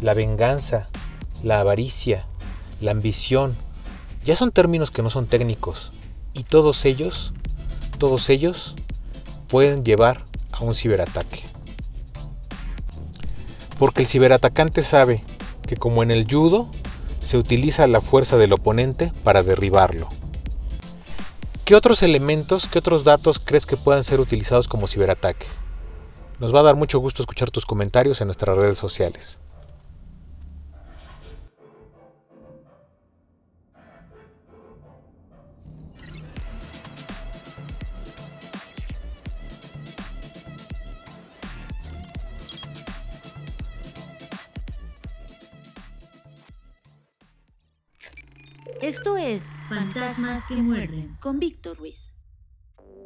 la 0.00 0.14
venganza, 0.14 0.86
la 1.42 1.60
avaricia, 1.60 2.26
la 2.80 2.92
ambición, 2.92 3.56
ya 4.24 4.36
son 4.36 4.52
términos 4.52 4.90
que 4.90 5.02
no 5.02 5.10
son 5.10 5.26
técnicos 5.26 5.92
y 6.34 6.44
todos 6.44 6.84
ellos, 6.84 7.32
todos 7.98 8.28
ellos 8.28 8.74
pueden 9.48 9.84
llevar 9.84 10.24
a 10.52 10.64
un 10.64 10.74
ciberataque. 10.74 11.42
Porque 13.78 14.02
el 14.02 14.08
ciberatacante 14.08 14.82
sabe 14.82 15.22
que 15.66 15.76
como 15.76 16.02
en 16.02 16.10
el 16.10 16.26
judo, 16.30 16.68
se 17.20 17.38
utiliza 17.38 17.86
la 17.88 18.00
fuerza 18.00 18.36
del 18.36 18.52
oponente 18.52 19.12
para 19.24 19.42
derribarlo. 19.42 20.08
¿Qué 21.64 21.74
otros 21.74 22.04
elementos, 22.04 22.68
qué 22.68 22.78
otros 22.78 23.02
datos 23.02 23.40
crees 23.44 23.66
que 23.66 23.76
puedan 23.76 24.04
ser 24.04 24.20
utilizados 24.20 24.68
como 24.68 24.86
ciberataque? 24.86 25.46
Nos 26.38 26.54
va 26.54 26.60
a 26.60 26.64
dar 26.64 26.76
mucho 26.76 26.98
gusto 26.98 27.22
escuchar 27.22 27.50
tus 27.50 27.64
comentarios 27.64 28.20
en 28.20 28.28
nuestras 28.28 28.56
redes 28.56 28.76
sociales. 28.76 29.38
Esto 48.82 49.16
es 49.16 49.54
Fantasmas 49.68 50.46
que 50.46 50.56
muerden 50.56 51.16
con 51.20 51.38
Víctor 51.38 51.78
Ruiz. 51.78 52.15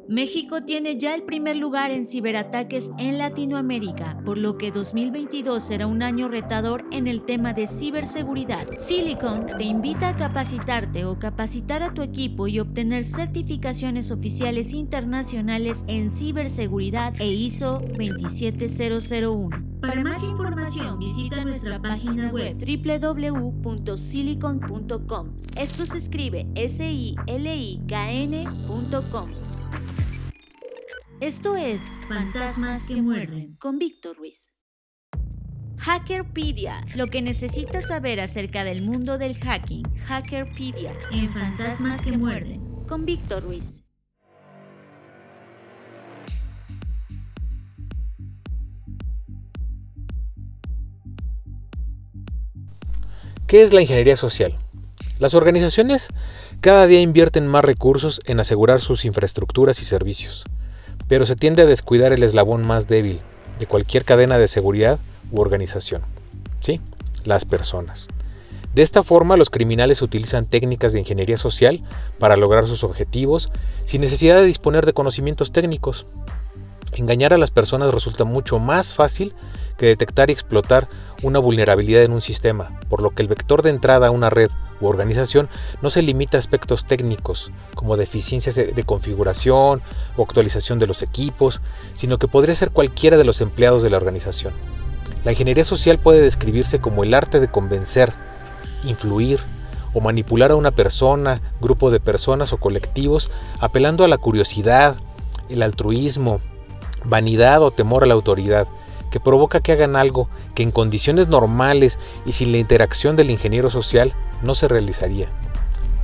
México 0.09 0.63
tiene 0.63 0.97
ya 0.97 1.13
el 1.15 1.23
primer 1.23 1.55
lugar 1.55 1.91
en 1.91 2.05
ciberataques 2.05 2.91
en 2.97 3.17
Latinoamérica, 3.17 4.21
por 4.25 4.37
lo 4.37 4.57
que 4.57 4.71
2022 4.71 5.63
será 5.63 5.87
un 5.87 6.03
año 6.03 6.27
retador 6.27 6.85
en 6.91 7.07
el 7.07 7.21
tema 7.23 7.53
de 7.53 7.67
ciberseguridad. 7.67 8.67
Silicon 8.73 9.45
te 9.57 9.63
invita 9.63 10.09
a 10.09 10.15
capacitarte 10.15 11.05
o 11.05 11.17
capacitar 11.19 11.83
a 11.83 11.93
tu 11.93 12.01
equipo 12.01 12.47
y 12.47 12.59
obtener 12.59 13.05
certificaciones 13.05 14.11
oficiales 14.11 14.73
internacionales 14.73 15.83
en 15.87 16.09
ciberseguridad 16.09 17.13
e 17.19 17.27
ISO 17.27 17.81
27001. 17.97 19.49
Para 19.81 20.01
más 20.03 20.23
información 20.23 20.99
visita 20.99 21.43
nuestra 21.43 21.81
página 21.81 22.31
web 22.31 22.55
www.silicon.com. 22.57 25.33
Esto 25.57 25.85
se 25.85 25.97
escribe 25.97 26.47
S-I-L-I-K-N.com. 26.55 27.11
Esto 31.21 31.55
es 31.55 31.93
Fantasmas 32.09 32.87
que 32.87 32.99
muerden 32.99 33.53
con 33.59 33.77
Víctor 33.77 34.17
Ruiz. 34.17 34.55
Hackerpedia, 35.77 36.83
lo 36.95 37.05
que 37.05 37.21
necesitas 37.21 37.89
saber 37.89 38.19
acerca 38.19 38.63
del 38.63 38.81
mundo 38.81 39.19
del 39.19 39.37
hacking. 39.37 39.83
Hackerpedia 40.07 40.91
en 41.11 41.29
Fantasmas 41.29 42.01
que 42.01 42.17
muerden 42.17 42.59
con 42.87 43.05
Víctor 43.05 43.43
Ruiz. 43.43 43.83
¿Qué 53.45 53.61
es 53.61 53.73
la 53.73 53.81
ingeniería 53.81 54.15
social? 54.15 54.57
Las 55.19 55.35
organizaciones 55.35 56.07
cada 56.61 56.87
día 56.87 56.99
invierten 56.99 57.45
más 57.45 57.63
recursos 57.63 58.21
en 58.25 58.39
asegurar 58.39 58.81
sus 58.81 59.05
infraestructuras 59.05 59.79
y 59.81 59.85
servicios, 59.85 60.45
pero 61.11 61.25
se 61.25 61.35
tiende 61.35 61.63
a 61.63 61.65
descuidar 61.65 62.13
el 62.13 62.23
eslabón 62.23 62.65
más 62.65 62.87
débil 62.87 63.19
de 63.59 63.65
cualquier 63.65 64.05
cadena 64.05 64.37
de 64.37 64.47
seguridad 64.47 64.97
u 65.29 65.41
organización. 65.41 66.03
¿Sí? 66.61 66.79
Las 67.25 67.43
personas. 67.43 68.07
De 68.73 68.81
esta 68.81 69.03
forma, 69.03 69.35
los 69.35 69.49
criminales 69.49 70.01
utilizan 70.01 70.45
técnicas 70.45 70.93
de 70.93 70.99
ingeniería 70.99 71.35
social 71.35 71.83
para 72.17 72.37
lograr 72.37 72.65
sus 72.65 72.85
objetivos 72.85 73.51
sin 73.83 73.99
necesidad 73.99 74.37
de 74.37 74.45
disponer 74.45 74.85
de 74.85 74.93
conocimientos 74.93 75.51
técnicos. 75.51 76.05
Engañar 76.93 77.33
a 77.33 77.37
las 77.37 77.51
personas 77.51 77.93
resulta 77.93 78.25
mucho 78.25 78.59
más 78.59 78.93
fácil 78.93 79.33
que 79.77 79.85
detectar 79.85 80.29
y 80.29 80.33
explotar 80.33 80.89
una 81.23 81.39
vulnerabilidad 81.39 82.03
en 82.03 82.11
un 82.11 82.21
sistema, 82.21 82.79
por 82.89 83.01
lo 83.01 83.11
que 83.11 83.21
el 83.21 83.29
vector 83.29 83.61
de 83.61 83.69
entrada 83.69 84.07
a 84.07 84.11
una 84.11 84.29
red 84.29 84.49
u 84.81 84.87
organización 84.87 85.47
no 85.81 85.89
se 85.89 86.01
limita 86.01 86.37
a 86.37 86.39
aspectos 86.39 86.85
técnicos, 86.85 87.51
como 87.75 87.95
deficiencias 87.95 88.55
de 88.55 88.83
configuración 88.83 89.81
o 90.17 90.23
actualización 90.23 90.79
de 90.79 90.87
los 90.87 91.01
equipos, 91.01 91.61
sino 91.93 92.17
que 92.17 92.27
podría 92.27 92.55
ser 92.55 92.71
cualquiera 92.71 93.17
de 93.17 93.23
los 93.23 93.39
empleados 93.39 93.83
de 93.83 93.89
la 93.89 93.97
organización. 93.97 94.53
La 95.23 95.31
ingeniería 95.31 95.63
social 95.63 95.97
puede 95.97 96.21
describirse 96.21 96.79
como 96.79 97.03
el 97.03 97.13
arte 97.13 97.39
de 97.39 97.47
convencer, 97.47 98.11
influir 98.83 99.39
o 99.93 100.01
manipular 100.01 100.51
a 100.51 100.55
una 100.55 100.71
persona, 100.71 101.41
grupo 101.61 101.91
de 101.91 101.99
personas 101.99 102.53
o 102.53 102.57
colectivos, 102.57 103.29
apelando 103.59 104.03
a 104.03 104.07
la 104.07 104.17
curiosidad, 104.17 104.95
el 105.49 105.61
altruismo, 105.61 106.39
vanidad 107.03 107.61
o 107.61 107.71
temor 107.71 108.03
a 108.03 108.07
la 108.07 108.13
autoridad, 108.13 108.67
que 109.09 109.19
provoca 109.19 109.59
que 109.59 109.73
hagan 109.73 109.95
algo 109.95 110.29
que 110.55 110.63
en 110.63 110.71
condiciones 110.71 111.27
normales 111.27 111.99
y 112.25 112.31
sin 112.31 112.51
la 112.51 112.57
interacción 112.57 113.15
del 113.15 113.29
ingeniero 113.29 113.69
social 113.69 114.13
no 114.41 114.55
se 114.55 114.67
realizaría. 114.67 115.27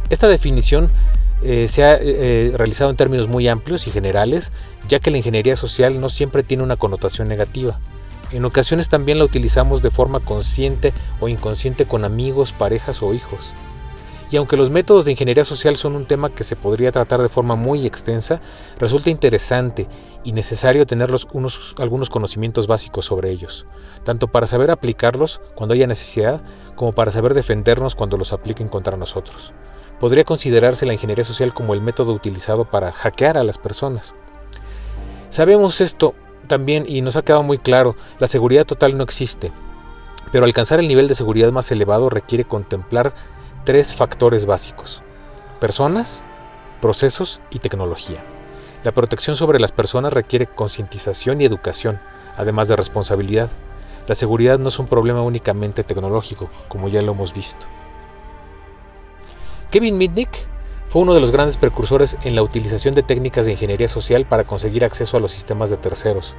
Esta 0.10 0.28
definición 0.28 0.90
eh, 1.44 1.68
se 1.68 1.84
ha 1.84 1.96
eh, 1.96 2.00
eh, 2.04 2.52
realizado 2.56 2.90
en 2.90 2.98
términos 2.98 3.28
muy 3.28 3.48
amplios 3.48 3.88
y 3.88 3.92
generales, 3.92 4.52
ya 4.88 5.00
que 5.00 5.12
la 5.12 5.18
ingeniería 5.18 5.56
social 5.56 6.00
no 6.00 6.10
siempre 6.10 6.44
tiene 6.44 6.64
una 6.64 6.78
connotación 6.78 7.28
negativa. 7.28 7.80
En 8.32 8.44
ocasiones 8.44 8.90
también 8.90 9.20
la 9.20 9.26
utilizamos 9.26 9.82
de 9.82 9.92
forma 9.92 10.20
consciente 10.20 10.94
o 11.22 11.30
inconsciente 11.30 11.86
con 11.86 12.04
amigos, 12.04 12.52
parejas 12.52 13.02
o 13.02 13.14
hijos. 13.14 13.54
Y 14.30 14.36
aunque 14.36 14.58
los 14.58 14.70
métodos 14.70 15.06
de 15.06 15.12
ingeniería 15.12 15.46
social 15.46 15.78
son 15.78 15.96
un 15.96 16.06
tema 16.06 16.30
que 16.30 16.44
se 16.44 16.58
podría 16.58 16.92
tratar 16.92 17.22
de 17.22 17.30
forma 17.30 17.56
muy 17.56 17.86
extensa, 17.86 18.42
resulta 18.78 19.10
interesante 19.10 19.88
y 20.24 20.34
necesario 20.34 20.86
tener 20.86 21.10
unos, 21.32 21.76
algunos 21.78 22.10
conocimientos 22.10 22.68
básicos 22.68 23.06
sobre 23.06 23.30
ellos, 23.30 23.66
tanto 24.04 24.28
para 24.28 24.48
saber 24.48 24.70
aplicarlos 24.70 25.40
cuando 25.56 25.74
haya 25.74 25.88
necesidad, 25.88 26.42
como 26.76 26.92
para 26.92 27.12
saber 27.12 27.34
defendernos 27.34 27.96
cuando 27.96 28.18
los 28.18 28.34
apliquen 28.34 28.68
contra 28.68 28.98
nosotros. 28.98 29.54
Podría 29.98 30.26
considerarse 30.26 30.86
la 30.86 30.94
ingeniería 30.94 31.24
social 31.24 31.54
como 31.54 31.74
el 31.74 31.82
método 31.82 32.12
utilizado 32.12 32.66
para 32.66 32.92
hackear 32.92 33.38
a 33.38 33.44
las 33.44 33.58
personas. 33.58 34.14
Sabemos 35.30 35.80
esto 35.80 36.14
también 36.48 36.86
y 36.88 37.02
nos 37.02 37.16
ha 37.16 37.24
quedado 37.24 37.44
muy 37.44 37.58
claro, 37.58 37.96
la 38.20 38.28
seguridad 38.28 38.66
total 38.66 38.98
no 38.98 39.04
existe, 39.04 39.54
pero 40.32 40.46
alcanzar 40.46 40.80
el 40.80 40.88
nivel 40.88 41.08
de 41.08 41.16
seguridad 41.16 41.52
más 41.52 41.72
elevado 41.72 42.10
requiere 42.10 42.44
contemplar 42.44 43.14
tres 43.68 43.94
factores 43.94 44.46
básicos. 44.46 45.02
Personas, 45.60 46.24
procesos 46.80 47.42
y 47.50 47.60
tecnología. 47.60 48.24
La 48.86 48.94
protección 48.94 49.36
sobre 49.36 49.60
las 49.60 49.74
personas 49.74 50.14
requiere 50.14 50.46
concientización 50.46 51.42
y 51.42 51.44
educación, 51.44 52.00
además 52.38 52.70
de 52.70 52.78
responsabilidad. 52.78 53.50
La 54.08 54.16
seguridad 54.16 54.58
no 54.58 54.70
es 54.70 54.80
un 54.80 54.88
problema 54.88 55.22
únicamente 55.22 55.84
tecnológico, 55.84 56.50
como 56.70 56.88
ya 56.88 57.02
lo 57.02 57.12
hemos 57.12 57.34
visto. 57.34 57.68
Kevin 59.70 59.98
Mitnick 59.98 60.48
fue 60.88 61.02
uno 61.02 61.14
de 61.14 61.20
los 61.20 61.32
grandes 61.32 61.58
precursores 61.58 62.16
en 62.24 62.38
la 62.38 62.44
utilización 62.44 62.96
de 62.96 63.04
técnicas 63.04 63.48
de 63.48 63.52
ingeniería 63.52 63.90
social 63.90 64.26
para 64.26 64.46
conseguir 64.46 64.86
acceso 64.86 65.18
a 65.18 65.20
los 65.20 65.34
sistemas 65.34 65.70
de 65.70 65.76
terceros. 65.76 66.38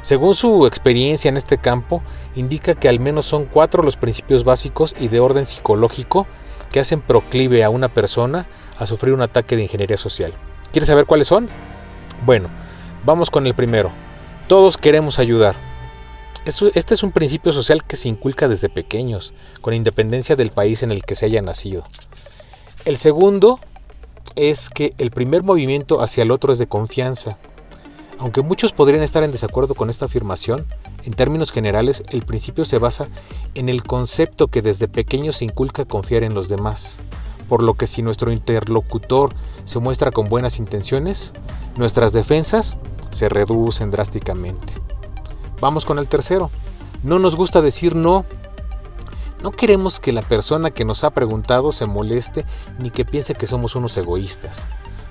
Según 0.00 0.34
su 0.34 0.66
experiencia 0.66 1.28
en 1.28 1.36
este 1.36 1.58
campo, 1.58 2.00
indica 2.34 2.74
que 2.74 2.88
al 2.88 2.98
menos 2.98 3.26
son 3.26 3.44
cuatro 3.44 3.82
los 3.82 3.98
principios 3.98 4.42
básicos 4.42 4.96
y 4.98 5.08
de 5.08 5.20
orden 5.20 5.44
psicológico 5.44 6.26
que 6.70 6.80
hacen 6.80 7.00
proclive 7.00 7.64
a 7.64 7.70
una 7.70 7.88
persona 7.88 8.46
a 8.78 8.86
sufrir 8.86 9.14
un 9.14 9.22
ataque 9.22 9.56
de 9.56 9.62
ingeniería 9.62 9.96
social. 9.96 10.32
¿Quieres 10.72 10.88
saber 10.88 11.06
cuáles 11.06 11.28
son? 11.28 11.48
Bueno, 12.24 12.48
vamos 13.04 13.30
con 13.30 13.46
el 13.46 13.54
primero. 13.54 13.90
Todos 14.48 14.76
queremos 14.76 15.18
ayudar. 15.18 15.56
Este 16.44 16.94
es 16.94 17.02
un 17.02 17.10
principio 17.10 17.50
social 17.50 17.82
que 17.82 17.96
se 17.96 18.08
inculca 18.08 18.46
desde 18.46 18.68
pequeños, 18.68 19.32
con 19.60 19.74
independencia 19.74 20.36
del 20.36 20.50
país 20.50 20.82
en 20.82 20.92
el 20.92 21.02
que 21.02 21.16
se 21.16 21.26
haya 21.26 21.42
nacido. 21.42 21.84
El 22.84 22.98
segundo 22.98 23.58
es 24.36 24.70
que 24.70 24.94
el 24.98 25.10
primer 25.10 25.42
movimiento 25.42 26.00
hacia 26.00 26.22
el 26.22 26.30
otro 26.30 26.52
es 26.52 26.58
de 26.58 26.68
confianza. 26.68 27.38
Aunque 28.18 28.42
muchos 28.42 28.72
podrían 28.72 29.02
estar 29.02 29.24
en 29.24 29.32
desacuerdo 29.32 29.74
con 29.74 29.90
esta 29.90 30.04
afirmación, 30.04 30.66
en 31.06 31.12
términos 31.12 31.52
generales 31.52 32.02
el 32.10 32.22
principio 32.22 32.64
se 32.64 32.78
basa 32.78 33.06
en 33.54 33.68
el 33.68 33.84
concepto 33.84 34.48
que 34.48 34.60
desde 34.60 34.88
pequeño 34.88 35.32
se 35.32 35.44
inculca 35.44 35.84
confiar 35.84 36.24
en 36.24 36.34
los 36.34 36.48
demás, 36.48 36.98
por 37.48 37.62
lo 37.62 37.74
que 37.74 37.86
si 37.86 38.02
nuestro 38.02 38.32
interlocutor 38.32 39.32
se 39.64 39.78
muestra 39.78 40.10
con 40.10 40.28
buenas 40.28 40.58
intenciones, 40.58 41.32
nuestras 41.76 42.12
defensas 42.12 42.76
se 43.12 43.28
reducen 43.28 43.92
drásticamente. 43.92 44.72
Vamos 45.60 45.84
con 45.84 46.00
el 46.00 46.08
tercero. 46.08 46.50
No 47.04 47.20
nos 47.20 47.36
gusta 47.36 47.62
decir 47.62 47.94
no. 47.94 48.24
No 49.44 49.52
queremos 49.52 50.00
que 50.00 50.12
la 50.12 50.22
persona 50.22 50.72
que 50.72 50.84
nos 50.84 51.04
ha 51.04 51.10
preguntado 51.10 51.70
se 51.70 51.86
moleste 51.86 52.44
ni 52.80 52.90
que 52.90 53.04
piense 53.04 53.34
que 53.34 53.46
somos 53.46 53.76
unos 53.76 53.96
egoístas. 53.96 54.56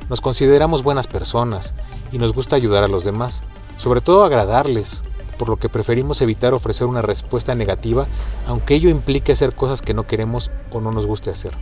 Nos 0.09 0.19
consideramos 0.19 0.83
buenas 0.83 1.07
personas 1.07 1.73
y 2.11 2.17
nos 2.17 2.33
gusta 2.33 2.57
ayudar 2.57 2.83
a 2.83 2.89
los 2.89 3.05
demás, 3.05 3.43
sobre 3.77 4.01
todo 4.01 4.25
agradarles, 4.25 5.01
por 5.35 5.49
lo 5.49 5.57
que 5.57 5.69
preferimos 5.69 6.21
evitar 6.21 6.53
ofrecer 6.53 6.87
una 6.87 7.01
respuesta 7.01 7.55
negativa, 7.55 8.07
aunque 8.47 8.75
ello 8.75 8.89
implique 8.89 9.33
hacer 9.33 9.53
cosas 9.53 9.81
que 9.81 9.93
no 9.93 10.07
queremos 10.07 10.51
o 10.71 10.81
no 10.81 10.91
nos 10.91 11.05
guste 11.05 11.29
hacer. 11.29 11.53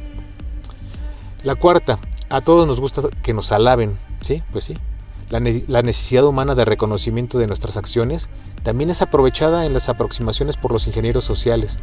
La 1.44 1.56
cuarta, 1.56 2.00
a 2.30 2.42
todos 2.42 2.68
nos 2.68 2.80
gusta 2.80 3.02
que 3.22 3.34
nos 3.34 3.52
alaben, 3.52 3.98
¿sí? 4.22 4.44
Pues 4.52 4.64
sí. 4.64 4.76
La, 5.30 5.42
la, 5.68 5.82
necesidad 5.82 6.26
humana 6.26 6.54
de 6.56 6.66
reconocimiento 6.66 7.38
de 7.40 7.48
nuestras 7.48 7.76
acciones 7.76 8.30
también 8.62 8.90
es 8.90 9.02
aprovechada 9.02 9.66
en 9.66 9.74
las 9.74 9.90
aproximaciones 9.90 10.58
por 10.58 10.72
los 10.72 10.86
ingenieros 10.88 11.24
sociales, 11.24 11.78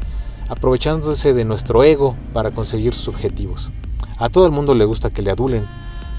aprovechándose 0.48 1.34
de 1.34 1.44
nuestro 1.44 1.84
ego 1.84 2.16
para 2.32 2.52
conseguir 2.52 2.94
sus 2.94 3.08
objetivos. 3.08 3.70
A 4.18 4.28
todo 4.28 4.46
el 4.46 4.52
mundo 4.52 4.74
le 4.74 4.84
gusta 4.84 5.10
que 5.10 5.22
le 5.22 5.30
adulen, 5.30 5.66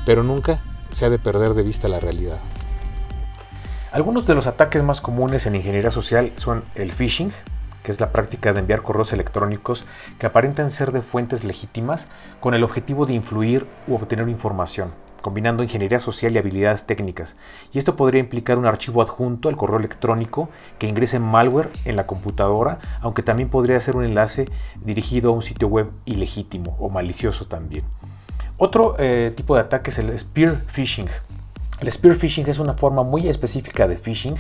pero 0.06 0.24
nunca 0.24 0.63
se 0.92 1.06
ha 1.06 1.10
de 1.10 1.20
perder 1.20 1.54
de 1.54 1.63
vista 1.63 1.88
la 1.88 2.00
realidad. 2.00 2.40
Algunos 3.92 4.26
de 4.26 4.36
los 4.36 4.48
ataques 4.48 4.82
más 4.84 5.02
comunes 5.02 5.46
en 5.46 5.56
ingeniería 5.56 5.92
social 5.92 6.32
son 6.38 6.64
el 6.76 6.94
phishing, 6.94 7.34
que 7.84 7.92
es 7.92 8.00
la 8.00 8.14
práctica 8.14 8.54
de 8.54 8.62
enviar 8.62 8.84
correos 8.84 9.12
electrónicos 9.12 9.86
que 10.18 10.26
aparentan 10.26 10.72
ser 10.72 10.94
de 10.94 11.02
fuentes 11.02 11.44
legítimas 11.44 12.08
con 12.40 12.54
el 12.54 12.64
objetivo 12.64 13.06
de 13.06 13.16
influir 13.16 13.68
u 13.90 13.96
obtener 13.96 14.30
información, 14.30 14.94
combinando 15.22 15.62
ingeniería 15.62 16.00
social 16.00 16.34
y 16.34 16.38
habilidades 16.38 16.86
técnicas. 16.86 17.36
Y 17.74 17.80
esto 17.80 17.98
podría 17.98 18.22
implicar 18.22 18.58
un 18.58 18.66
archivo 18.66 19.02
adjunto 19.02 19.50
al 19.50 19.58
correo 19.58 19.80
electrónico 19.80 20.48
que 20.80 20.88
ingrese 20.88 21.20
malware 21.20 21.70
en 21.84 21.98
la 21.98 22.08
computadora, 22.08 22.80
aunque 23.02 23.24
también 23.24 23.50
podría 23.50 23.78
ser 23.82 23.98
un 23.98 24.06
enlace 24.06 24.46
dirigido 24.86 25.32
a 25.32 25.34
un 25.34 25.42
sitio 25.42 25.68
web 25.68 25.92
ilegítimo 26.06 26.78
o 26.80 26.90
malicioso 26.90 27.46
también. 27.48 27.84
Otro 28.56 28.96
eh, 29.00 29.34
tipo 29.36 29.56
de 29.56 29.62
ataque 29.62 29.90
es 29.90 29.98
el 29.98 30.18
spear 30.18 30.62
phishing, 30.68 31.10
el 31.82 31.92
spear 31.92 32.16
phishing 32.16 32.48
es 32.48 32.60
una 32.60 32.76
forma 32.76 33.02
muy 33.04 33.28
específica 33.28 33.88
de 33.88 33.98
phishing 33.98 34.36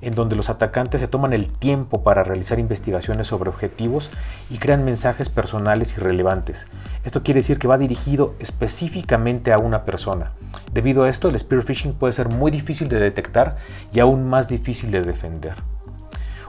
en 0.00 0.14
donde 0.16 0.34
los 0.34 0.50
atacantes 0.50 1.00
se 1.00 1.06
toman 1.08 1.32
el 1.32 1.48
tiempo 1.48 2.02
para 2.02 2.24
realizar 2.24 2.58
investigaciones 2.58 3.28
sobre 3.28 3.48
objetivos 3.48 4.10
y 4.50 4.58
crean 4.58 4.84
mensajes 4.84 5.28
personales 5.28 5.96
irrelevantes. 5.96 6.66
Esto 7.04 7.22
quiere 7.22 7.40
decir 7.40 7.58
que 7.58 7.68
va 7.68 7.78
dirigido 7.78 8.34
específicamente 8.40 9.52
a 9.52 9.58
una 9.58 9.84
persona. 9.84 10.32
Debido 10.72 11.04
a 11.04 11.08
esto, 11.08 11.28
el 11.28 11.38
spear 11.38 11.62
phishing 11.62 11.94
puede 11.94 12.12
ser 12.12 12.28
muy 12.28 12.50
difícil 12.50 12.88
de 12.88 12.98
detectar 12.98 13.56
y 13.92 14.00
aún 14.00 14.28
más 14.28 14.48
difícil 14.48 14.90
de 14.90 15.02
defender. 15.02 15.54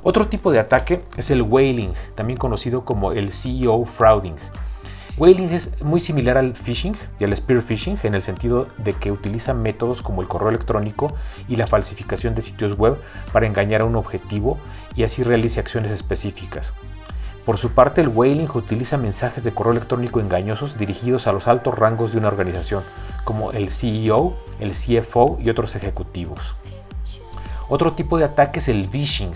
Otro 0.02 0.28
tipo 0.28 0.52
de 0.52 0.60
ataque 0.60 1.04
es 1.18 1.32
el 1.32 1.44
whaling, 1.44 1.94
también 2.16 2.38
conocido 2.38 2.84
como 2.84 3.12
el 3.12 3.32
CEO 3.32 3.86
frauding. 3.86 4.36
Whaling 5.18 5.50
es 5.52 5.82
muy 5.82 6.02
similar 6.02 6.38
al 6.38 6.56
phishing 6.56 6.98
y 7.20 7.24
al 7.24 7.36
spear 7.38 7.62
phishing 7.62 7.98
en 8.04 8.16
el 8.16 8.22
sentido 8.22 8.68
de 8.78 8.92
que 8.92 9.14
utiliza 9.14 9.54
métodos 9.54 10.02
como 10.02 10.22
el 10.22 10.28
correo 10.28 10.50
electrónico 10.50 11.08
y 11.48 11.56
la 11.56 11.68
falsificación 11.68 12.36
de 12.36 12.42
sitios 12.42 12.78
web 12.78 12.98
para 13.32 13.46
engañar 13.46 13.82
a 13.82 13.86
un 13.86 13.96
objetivo 13.96 14.58
y 14.94 15.04
así 15.04 15.24
realice 15.24 15.62
acciones 15.62 15.94
específicas. 15.94 16.74
Por 17.46 17.58
su 17.58 17.70
parte, 17.70 18.02
el 18.02 18.10
whaling 18.10 18.50
utiliza 18.54 18.98
mensajes 18.98 19.46
de 19.46 19.54
correo 19.54 19.72
electrónico 19.72 20.20
engañosos 20.20 20.78
dirigidos 20.78 21.28
a 21.28 21.32
los 21.32 21.48
altos 21.48 21.80
rangos 21.80 22.12
de 22.12 22.18
una 22.18 22.28
organización, 22.28 22.84
como 23.24 23.54
el 23.54 23.70
CEO, 23.70 24.36
el 24.60 24.72
CFO 24.72 25.38
y 25.42 25.50
otros 25.50 25.76
ejecutivos. 25.76 26.56
Otro 27.70 27.94
tipo 27.94 28.18
de 28.18 28.26
ataque 28.26 28.60
es 28.60 28.68
el 28.68 28.90
phishing, 28.90 29.32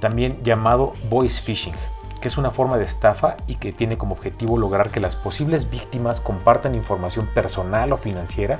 también 0.00 0.44
llamado 0.44 0.92
voice 1.08 1.40
phishing 1.40 1.74
que 2.20 2.28
es 2.28 2.36
una 2.36 2.50
forma 2.50 2.76
de 2.76 2.84
estafa 2.84 3.36
y 3.46 3.56
que 3.56 3.72
tiene 3.72 3.96
como 3.96 4.14
objetivo 4.14 4.58
lograr 4.58 4.90
que 4.90 5.00
las 5.00 5.16
posibles 5.16 5.70
víctimas 5.70 6.20
compartan 6.20 6.74
información 6.74 7.26
personal 7.26 7.92
o 7.92 7.96
financiera 7.96 8.58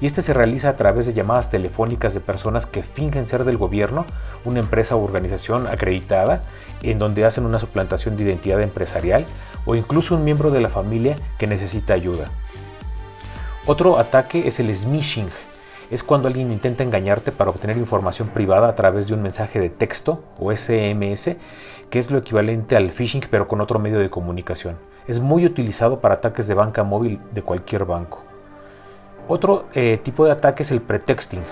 y 0.00 0.06
este 0.06 0.22
se 0.22 0.34
realiza 0.34 0.68
a 0.68 0.76
través 0.76 1.06
de 1.06 1.14
llamadas 1.14 1.50
telefónicas 1.50 2.14
de 2.14 2.20
personas 2.20 2.66
que 2.66 2.82
fingen 2.82 3.26
ser 3.26 3.44
del 3.44 3.56
gobierno, 3.56 4.04
una 4.44 4.60
empresa 4.60 4.96
o 4.96 5.02
organización 5.02 5.66
acreditada, 5.66 6.40
en 6.82 6.98
donde 6.98 7.24
hacen 7.24 7.46
una 7.46 7.58
suplantación 7.58 8.16
de 8.16 8.24
identidad 8.24 8.60
empresarial 8.60 9.26
o 9.64 9.74
incluso 9.74 10.14
un 10.14 10.24
miembro 10.24 10.50
de 10.50 10.60
la 10.60 10.68
familia 10.68 11.16
que 11.38 11.46
necesita 11.46 11.94
ayuda. 11.94 12.26
Otro 13.66 13.98
ataque 13.98 14.46
es 14.46 14.60
el 14.60 14.74
smishing, 14.74 15.28
es 15.90 16.02
cuando 16.02 16.28
alguien 16.28 16.50
intenta 16.50 16.82
engañarte 16.82 17.32
para 17.32 17.50
obtener 17.50 17.76
información 17.76 18.28
privada 18.28 18.68
a 18.68 18.74
través 18.74 19.06
de 19.06 19.14
un 19.14 19.22
mensaje 19.22 19.60
de 19.60 19.70
texto 19.70 20.22
o 20.38 20.54
SMS, 20.54 21.36
que 21.90 21.98
es 21.98 22.10
lo 22.10 22.18
equivalente 22.18 22.76
al 22.76 22.90
phishing 22.90 23.22
pero 23.30 23.46
con 23.46 23.60
otro 23.60 23.78
medio 23.78 23.98
de 23.98 24.10
comunicación. 24.10 24.76
Es 25.06 25.20
muy 25.20 25.46
utilizado 25.46 26.00
para 26.00 26.14
ataques 26.14 26.48
de 26.48 26.54
banca 26.54 26.82
móvil 26.82 27.20
de 27.32 27.42
cualquier 27.42 27.84
banco. 27.84 28.22
Otro 29.28 29.66
eh, 29.74 30.00
tipo 30.02 30.24
de 30.24 30.32
ataque 30.32 30.64
es 30.64 30.70
el 30.70 30.80
pretexting. 30.80 31.42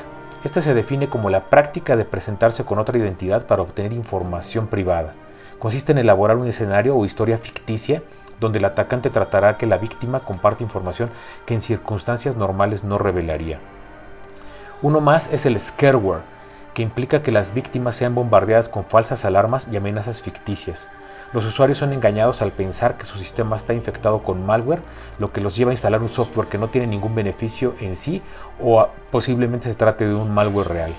Este 0.44 0.60
se 0.60 0.74
define 0.74 1.08
como 1.08 1.30
la 1.30 1.44
práctica 1.44 1.96
de 1.96 2.04
presentarse 2.04 2.64
con 2.64 2.78
otra 2.78 2.98
identidad 2.98 3.46
para 3.46 3.62
obtener 3.62 3.92
información 3.92 4.66
privada. 4.66 5.14
Consiste 5.58 5.92
en 5.92 5.98
elaborar 5.98 6.36
un 6.36 6.48
escenario 6.48 6.96
o 6.96 7.04
historia 7.04 7.38
ficticia 7.38 8.02
donde 8.40 8.58
el 8.58 8.64
atacante 8.64 9.10
tratará 9.10 9.56
que 9.56 9.66
la 9.66 9.78
víctima 9.78 10.20
comparte 10.20 10.64
información 10.64 11.10
que 11.46 11.54
en 11.54 11.60
circunstancias 11.60 12.36
normales 12.36 12.84
no 12.84 12.98
revelaría. 12.98 13.60
Uno 14.84 15.00
más 15.00 15.30
es 15.32 15.46
el 15.46 15.58
scareware, 15.58 16.20
que 16.74 16.82
implica 16.82 17.22
que 17.22 17.32
las 17.32 17.54
víctimas 17.54 17.96
sean 17.96 18.14
bombardeadas 18.14 18.68
con 18.68 18.84
falsas 18.84 19.24
alarmas 19.24 19.66
y 19.72 19.78
amenazas 19.78 20.20
ficticias. 20.20 20.90
Los 21.32 21.46
usuarios 21.46 21.78
son 21.78 21.94
engañados 21.94 22.42
al 22.42 22.52
pensar 22.52 22.98
que 22.98 23.06
su 23.06 23.16
sistema 23.16 23.56
está 23.56 23.72
infectado 23.72 24.22
con 24.22 24.44
malware, 24.44 24.82
lo 25.18 25.32
que 25.32 25.40
los 25.40 25.56
lleva 25.56 25.70
a 25.70 25.72
instalar 25.72 26.02
un 26.02 26.10
software 26.10 26.48
que 26.48 26.58
no 26.58 26.68
tiene 26.68 26.86
ningún 26.86 27.14
beneficio 27.14 27.74
en 27.80 27.96
sí 27.96 28.20
o 28.62 28.86
posiblemente 29.10 29.70
se 29.70 29.74
trate 29.74 30.06
de 30.06 30.14
un 30.14 30.30
malware 30.34 30.68
real. 30.68 30.92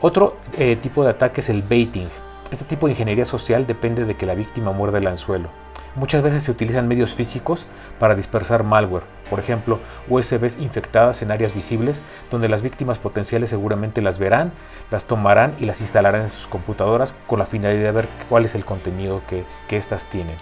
Otro 0.00 0.38
eh, 0.56 0.76
tipo 0.76 1.04
de 1.04 1.10
ataque 1.10 1.42
es 1.42 1.50
el 1.50 1.60
baiting. 1.60 2.08
Este 2.50 2.64
tipo 2.64 2.86
de 2.86 2.92
ingeniería 2.92 3.24
social 3.24 3.64
depende 3.68 4.04
de 4.04 4.16
que 4.16 4.26
la 4.26 4.34
víctima 4.34 4.72
muerde 4.72 4.98
el 4.98 5.06
anzuelo. 5.06 5.48
Muchas 5.94 6.20
veces 6.20 6.42
se 6.42 6.50
utilizan 6.50 6.88
medios 6.88 7.14
físicos 7.14 7.66
para 8.00 8.16
dispersar 8.16 8.64
malware, 8.64 9.04
por 9.28 9.38
ejemplo, 9.38 9.78
USBs 10.08 10.58
infectadas 10.58 11.22
en 11.22 11.30
áreas 11.30 11.54
visibles 11.54 12.02
donde 12.28 12.48
las 12.48 12.62
víctimas 12.62 12.98
potenciales 12.98 13.50
seguramente 13.50 14.02
las 14.02 14.18
verán, 14.18 14.52
las 14.90 15.04
tomarán 15.04 15.54
y 15.60 15.64
las 15.64 15.80
instalarán 15.80 16.22
en 16.22 16.30
sus 16.30 16.48
computadoras 16.48 17.14
con 17.28 17.38
la 17.38 17.46
finalidad 17.46 17.84
de 17.84 17.92
ver 17.92 18.08
cuál 18.28 18.44
es 18.44 18.56
el 18.56 18.64
contenido 18.64 19.22
que, 19.28 19.44
éstas 19.76 20.06
tienen. 20.06 20.36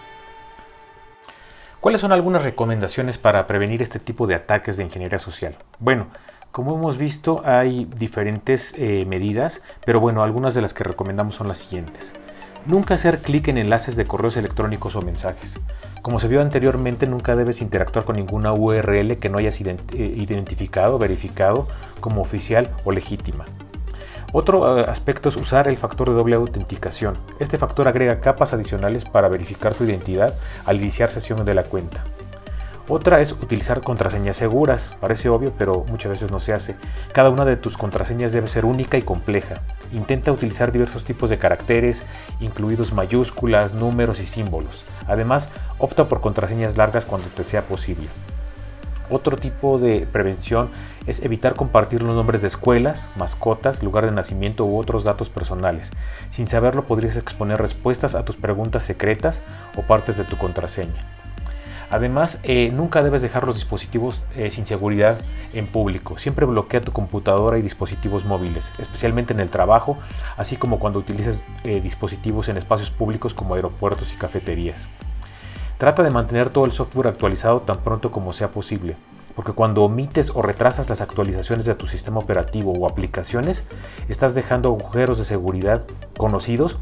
¿Cuáles 1.81 2.01
son 2.01 2.13
algunas 2.13 2.43
recomendaciones 2.43 3.19
para 3.19 3.47
prevenir 3.47 3.83
este 3.83 3.99
tipo 3.99 4.27
de 4.27 4.35
ataques 4.35 4.79
de 4.79 4.85
ingeniería 4.85 5.19
social? 5.19 5.57
Bueno, 5.79 6.09
como 6.59 6.75
hemos 6.75 6.99
visto 6.99 7.41
hay 7.45 7.85
diferentes 7.85 8.75
eh, 8.77 9.05
medidas, 9.07 9.63
pero 9.87 10.01
bueno, 10.01 10.25
algunas 10.25 10.55
de 10.55 10.61
las 10.61 10.75
que 10.75 10.83
recomendamos 10.83 11.37
son 11.37 11.47
las 11.47 11.59
siguientes. 11.59 12.11
Nunca 12.67 12.95
hacer 12.95 13.21
clic 13.21 13.47
en 13.47 13.59
enlaces 13.59 13.95
de 13.95 14.05
correos 14.07 14.37
electrónicos 14.37 14.97
o 14.97 15.03
mensajes. 15.03 15.55
Como 16.03 16.19
se 16.19 16.27
vio 16.27 16.43
anteriormente, 16.43 17.07
nunca 17.07 17.37
debes 17.37 17.63
interactuar 17.63 18.05
con 18.05 18.17
ninguna 18.17 18.53
URL 18.53 19.19
que 19.19 19.29
no 19.29 19.39
hayas 19.39 19.61
eh, 19.61 19.77
identificado, 19.97 20.99
verificado 20.99 21.69
como 22.01 22.23
oficial 22.23 22.69
o 22.85 22.91
legítima. 22.91 23.45
Otro 24.33 24.81
eh, 24.81 24.85
aspecto 24.89 25.29
es 25.29 25.37
usar 25.37 25.69
el 25.69 25.77
factor 25.77 26.09
de 26.09 26.17
doble 26.17 26.35
autenticación. 26.35 27.15
Este 27.39 27.57
factor 27.57 27.87
agrega 27.87 28.19
capas 28.19 28.53
adicionales 28.53 29.05
para 29.05 29.29
verificar 29.29 29.75
tu 29.75 29.85
identidad 29.85 30.35
al 30.67 30.79
iniciar 30.79 31.09
sesión 31.09 31.45
de 31.45 31.55
la 31.55 31.63
cuenta. 31.63 32.03
Otra 32.91 33.21
es 33.21 33.33
utilizar 33.33 33.83
contraseñas 33.83 34.39
seguras. 34.39 34.97
Parece 34.99 35.29
obvio, 35.29 35.53
pero 35.59 35.85
muchas 35.91 36.11
veces 36.11 36.31
no 36.31 36.41
se 36.41 36.55
hace. 36.55 36.75
Cada 37.13 37.29
una 37.29 37.45
de 37.45 37.59
tus 37.59 37.77
contraseñas 37.77 38.33
debe 38.33 38.47
ser 38.47 38.65
única 38.65 38.97
y 38.97 39.03
compleja. 39.03 39.57
Intenta 39.93 40.33
utilizar 40.33 40.73
diversos 40.73 41.05
tipos 41.05 41.29
de 41.29 41.37
caracteres, 41.37 42.03
incluidos 42.41 42.95
mayúsculas, 42.95 43.75
números 43.75 44.21
y 44.21 44.27
símbolos. 44.27 44.85
Además, 45.07 45.51
opta 45.77 46.07
por 46.07 46.23
contraseñas 46.23 46.79
largas 46.79 47.05
cuando 47.05 47.29
te 47.29 47.45
sea 47.45 47.61
posible. 47.61 48.09
Otro 49.11 49.37
tipo 49.37 49.79
de 49.79 50.07
prevención 50.11 50.71
es 51.07 51.21
evitar 51.23 51.55
compartir 51.57 52.03
los 52.03 52.15
nombres 52.15 52.41
de 52.41 52.49
escuelas, 52.49 53.11
mascotas, 53.17 53.83
lugar 53.83 54.07
de 54.07 54.13
nacimiento 54.13 54.65
u 54.65 54.79
otros 54.79 55.05
datos 55.05 55.29
personales. 55.29 55.91
Sin 56.31 56.47
saberlo 56.47 56.85
podrías 56.85 57.17
exponer 57.17 57.61
respuestas 57.61 58.15
a 58.15 58.25
tus 58.25 58.37
preguntas 58.37 58.83
secretas 58.83 59.43
o 59.77 59.83
partes 59.83 60.17
de 60.17 60.25
tu 60.25 60.39
contraseña. 60.39 61.05
Además, 61.91 62.39
eh, 62.43 62.71
nunca 62.71 63.03
debes 63.03 63.23
dejar 63.23 63.47
los 63.47 63.55
dispositivos 63.55 64.23
eh, 64.37 64.51
sin 64.51 64.67
seguridad 64.67 65.19
en 65.55 65.67
público. 65.67 66.19
Siempre 66.19 66.45
bloquea 66.45 66.83
tu 66.83 66.93
computadora 66.93 67.59
y 67.59 67.63
dispositivos 67.63 68.27
móviles, 68.27 68.71
especialmente 68.79 69.33
en 69.33 69.41
el 69.41 69.51
trabajo, 69.51 69.97
así 70.37 70.57
como 70.57 70.79
cuando 70.79 70.99
utilices 70.99 71.43
eh, 71.65 71.81
dispositivos 71.81 72.49
en 72.51 72.59
espacios 72.59 72.91
públicos 72.91 73.33
como 73.33 73.55
aeropuertos 73.55 74.13
y 74.13 74.17
cafeterías. 74.17 74.89
Trata 75.79 76.03
de 76.03 76.11
mantener 76.11 76.51
todo 76.51 76.67
el 76.67 76.73
software 76.73 77.07
actualizado 77.07 77.61
tan 77.61 77.79
pronto 77.79 78.11
como 78.11 78.35
sea 78.35 78.51
posible, 78.51 78.97
porque 79.35 79.53
cuando 79.53 79.85
omites 79.85 80.31
o 80.35 80.43
retrasas 80.43 80.91
las 80.91 81.01
actualizaciones 81.01 81.65
de 81.65 81.75
tu 81.75 81.87
sistema 81.87 82.19
operativo 82.19 82.73
o 82.73 82.87
aplicaciones, 82.87 83.65
estás 84.09 84.35
dejando 84.35 84.69
agujeros 84.69 85.17
de 85.17 85.25
seguridad 85.25 85.85
conocidos 86.19 86.77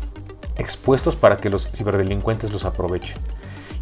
expuestos 0.56 1.14
para 1.14 1.36
que 1.36 1.50
los 1.50 1.68
ciberdelincuentes 1.68 2.50
los 2.50 2.64
aprovechen. 2.64 3.18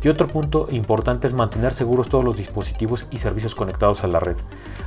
Y 0.05 0.09
otro 0.09 0.29
punto 0.29 0.69
importante 0.71 1.27
es 1.27 1.33
mantener 1.33 1.73
seguros 1.73 2.11
todos 2.11 2.23
los 2.23 2.37
dispositivos 2.37 3.07
y 3.11 3.17
servicios 3.17 3.55
conectados 3.55 4.05
a 4.05 4.07
la 4.07 4.21
red. 4.21 4.37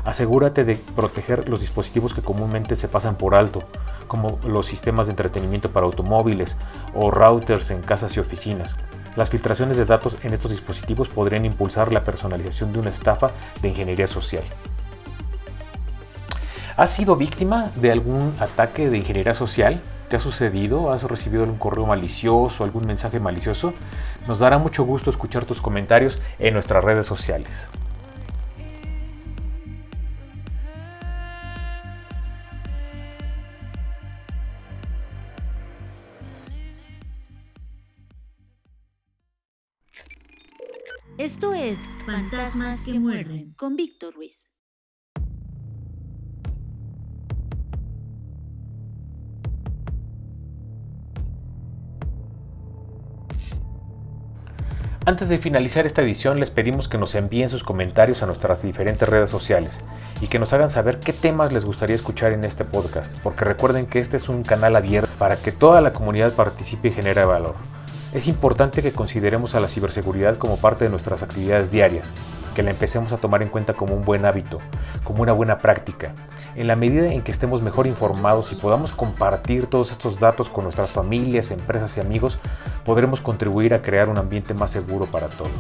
Asegúrate 0.06 0.64
de 0.64 0.76
proteger 0.76 1.50
los 1.50 1.60
dispositivos 1.60 2.14
que 2.14 2.22
comúnmente 2.22 2.76
se 2.76 2.88
pasan 2.88 3.18
por 3.18 3.34
alto, 3.34 3.64
como 4.08 4.40
los 4.46 4.68
sistemas 4.68 5.08
de 5.08 5.14
entretenimiento 5.14 5.72
para 5.72 5.88
automóviles 5.88 6.56
o 6.94 7.10
routers 7.10 7.72
en 7.72 7.82
casas 7.82 8.16
y 8.16 8.20
oficinas. 8.20 8.78
Las 9.16 9.32
filtraciones 9.32 9.76
de 9.78 9.86
datos 9.86 10.18
en 10.22 10.36
estos 10.36 10.52
dispositivos 10.52 11.10
podrían 11.10 11.46
impulsar 11.46 11.92
la 11.92 12.04
personalización 12.04 12.72
de 12.72 12.78
una 12.78 12.92
estafa 12.92 13.32
de 13.60 13.70
ingeniería 13.70 14.06
social. 14.06 14.44
¿Has 16.76 16.92
sido 16.92 17.16
víctima 17.16 17.72
de 17.76 17.92
algún 17.92 18.36
ataque 18.40 18.88
de 18.88 19.00
ingeniería 19.00 19.34
social? 19.34 19.82
¿Te 20.10 20.16
ha 20.16 20.20
sucedido? 20.20 20.94
¿Has 20.94 21.04
recibido 21.04 21.44
algún 21.44 21.60
correo 21.60 21.86
malicioso, 21.86 22.64
algún 22.64 22.88
mensaje 22.88 23.20
malicioso? 23.20 23.74
Nos 24.26 24.40
dará 24.40 24.58
mucho 24.58 24.86
gusto 24.86 25.10
escuchar 25.10 25.46
tus 25.46 25.60
comentarios 25.60 26.18
en 26.40 26.54
nuestras 26.54 26.82
redes 26.82 27.06
sociales. 27.06 27.68
Esto 41.18 41.54
es 41.54 41.92
Fantasmas 42.06 42.86
que 42.86 42.98
muerden 43.00 43.52
con 43.58 43.76
Víctor 43.76 44.14
Ruiz. 44.14 44.52
Antes 55.08 55.30
de 55.30 55.40
finalizar 55.40 55.86
esta 55.86 56.02
edición 56.02 56.38
les 56.38 56.50
pedimos 56.50 56.90
que 56.90 56.98
nos 56.98 57.16
envíen 57.16 57.48
sus 57.48 57.64
comentarios 57.64 58.22
a 58.22 58.26
nuestras 58.26 58.62
diferentes 58.62 59.08
redes 59.08 59.30
sociales 59.30 59.80
y 60.20 60.28
que 60.28 60.38
nos 60.38 60.52
hagan 60.52 60.70
saber 60.70 61.00
qué 61.00 61.14
temas 61.14 61.54
les 61.54 61.64
gustaría 61.64 61.96
escuchar 61.96 62.34
en 62.34 62.44
este 62.44 62.66
podcast, 62.66 63.18
porque 63.24 63.46
recuerden 63.46 63.86
que 63.86 64.00
este 64.00 64.18
es 64.18 64.28
un 64.28 64.44
canal 64.44 64.76
abierto 64.76 65.10
para 65.18 65.38
que 65.38 65.54
toda 65.54 65.80
la 65.80 65.94
comunidad 65.94 66.34
participe 66.34 66.90
y 66.90 66.92
genere 66.92 67.24
valor. 67.24 67.56
Es 68.14 68.28
importante 68.28 68.82
que 68.82 68.92
consideremos 68.92 69.56
a 69.56 69.62
la 69.62 69.70
ciberseguridad 69.70 70.36
como 70.36 70.58
parte 70.58 70.84
de 70.84 70.92
nuestras 70.92 71.24
actividades 71.24 71.72
diarias, 71.72 72.12
que 72.58 72.64
la 72.64 72.72
empecemos 72.72 73.14
a 73.14 73.18
tomar 73.18 73.44
en 73.44 73.50
cuenta 73.50 73.76
como 73.76 73.94
un 73.94 74.04
buen 74.04 74.26
hábito, 74.26 74.58
como 75.04 75.22
una 75.22 75.32
buena 75.32 75.60
práctica. 75.60 76.14
En 76.56 76.66
la 76.66 76.76
medida 76.76 77.14
en 77.14 77.22
que 77.22 77.32
estemos 77.32 77.62
mejor 77.62 77.86
informados 77.86 78.52
y 78.52 78.56
podamos 78.56 78.94
compartir 78.94 79.68
todos 79.68 79.92
estos 79.92 80.20
datos 80.20 80.50
con 80.50 80.64
nuestras 80.64 80.90
familias, 80.90 81.52
empresas 81.52 81.96
y 81.96 82.00
amigos, 82.00 82.40
podremos 82.84 83.22
contribuir 83.22 83.76
a 83.76 83.84
crear 83.84 84.10
un 84.10 84.18
ambiente 84.18 84.56
más 84.56 84.72
seguro 84.72 85.06
para 85.06 85.28
todos. 85.28 85.52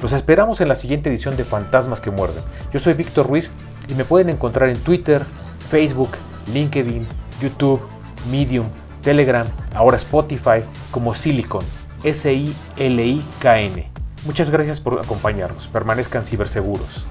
Los 0.00 0.12
esperamos 0.12 0.60
en 0.60 0.68
la 0.68 0.76
siguiente 0.76 1.10
edición 1.10 1.36
de 1.36 1.42
Fantasmas 1.42 1.98
que 1.98 2.12
Muerden. 2.12 2.44
Yo 2.72 2.78
soy 2.78 2.92
Víctor 2.94 3.26
Ruiz 3.26 3.50
y 3.88 3.94
me 3.94 4.04
pueden 4.04 4.28
encontrar 4.28 4.68
en 4.68 4.78
Twitter, 4.78 5.24
Facebook, 5.68 6.10
LinkedIn, 6.52 7.08
YouTube, 7.42 7.82
Medium, 8.30 8.68
Telegram, 9.02 9.48
ahora 9.74 9.96
Spotify 9.96 10.62
como 10.92 11.12
Silicon, 11.12 11.64
S-I-L-I-K-N. 12.04 13.89
Muchas 14.24 14.50
gracias 14.50 14.80
por 14.80 15.00
acompañarnos. 15.00 15.66
Permanezcan 15.68 16.24
ciberseguros. 16.24 17.04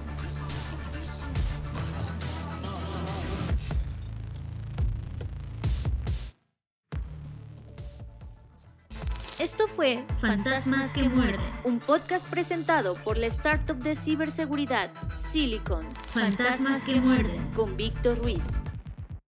Esto 9.39 9.67
fue 9.69 10.03
Fantasmas 10.19 10.91
que 10.91 11.07
muerden. 11.07 11.39
un 11.63 11.79
podcast 11.79 12.27
presentado 12.27 12.95
por 12.95 13.17
la 13.17 13.27
startup 13.27 13.77
de 13.77 13.95
ciberseguridad 13.95 14.91
Silicon 15.31 15.85
Fantasmas 16.13 16.83
que 16.83 16.99
muerden. 16.99 17.47
con 17.55 17.77
Víctor 17.77 18.19
Ruiz. 18.19 18.43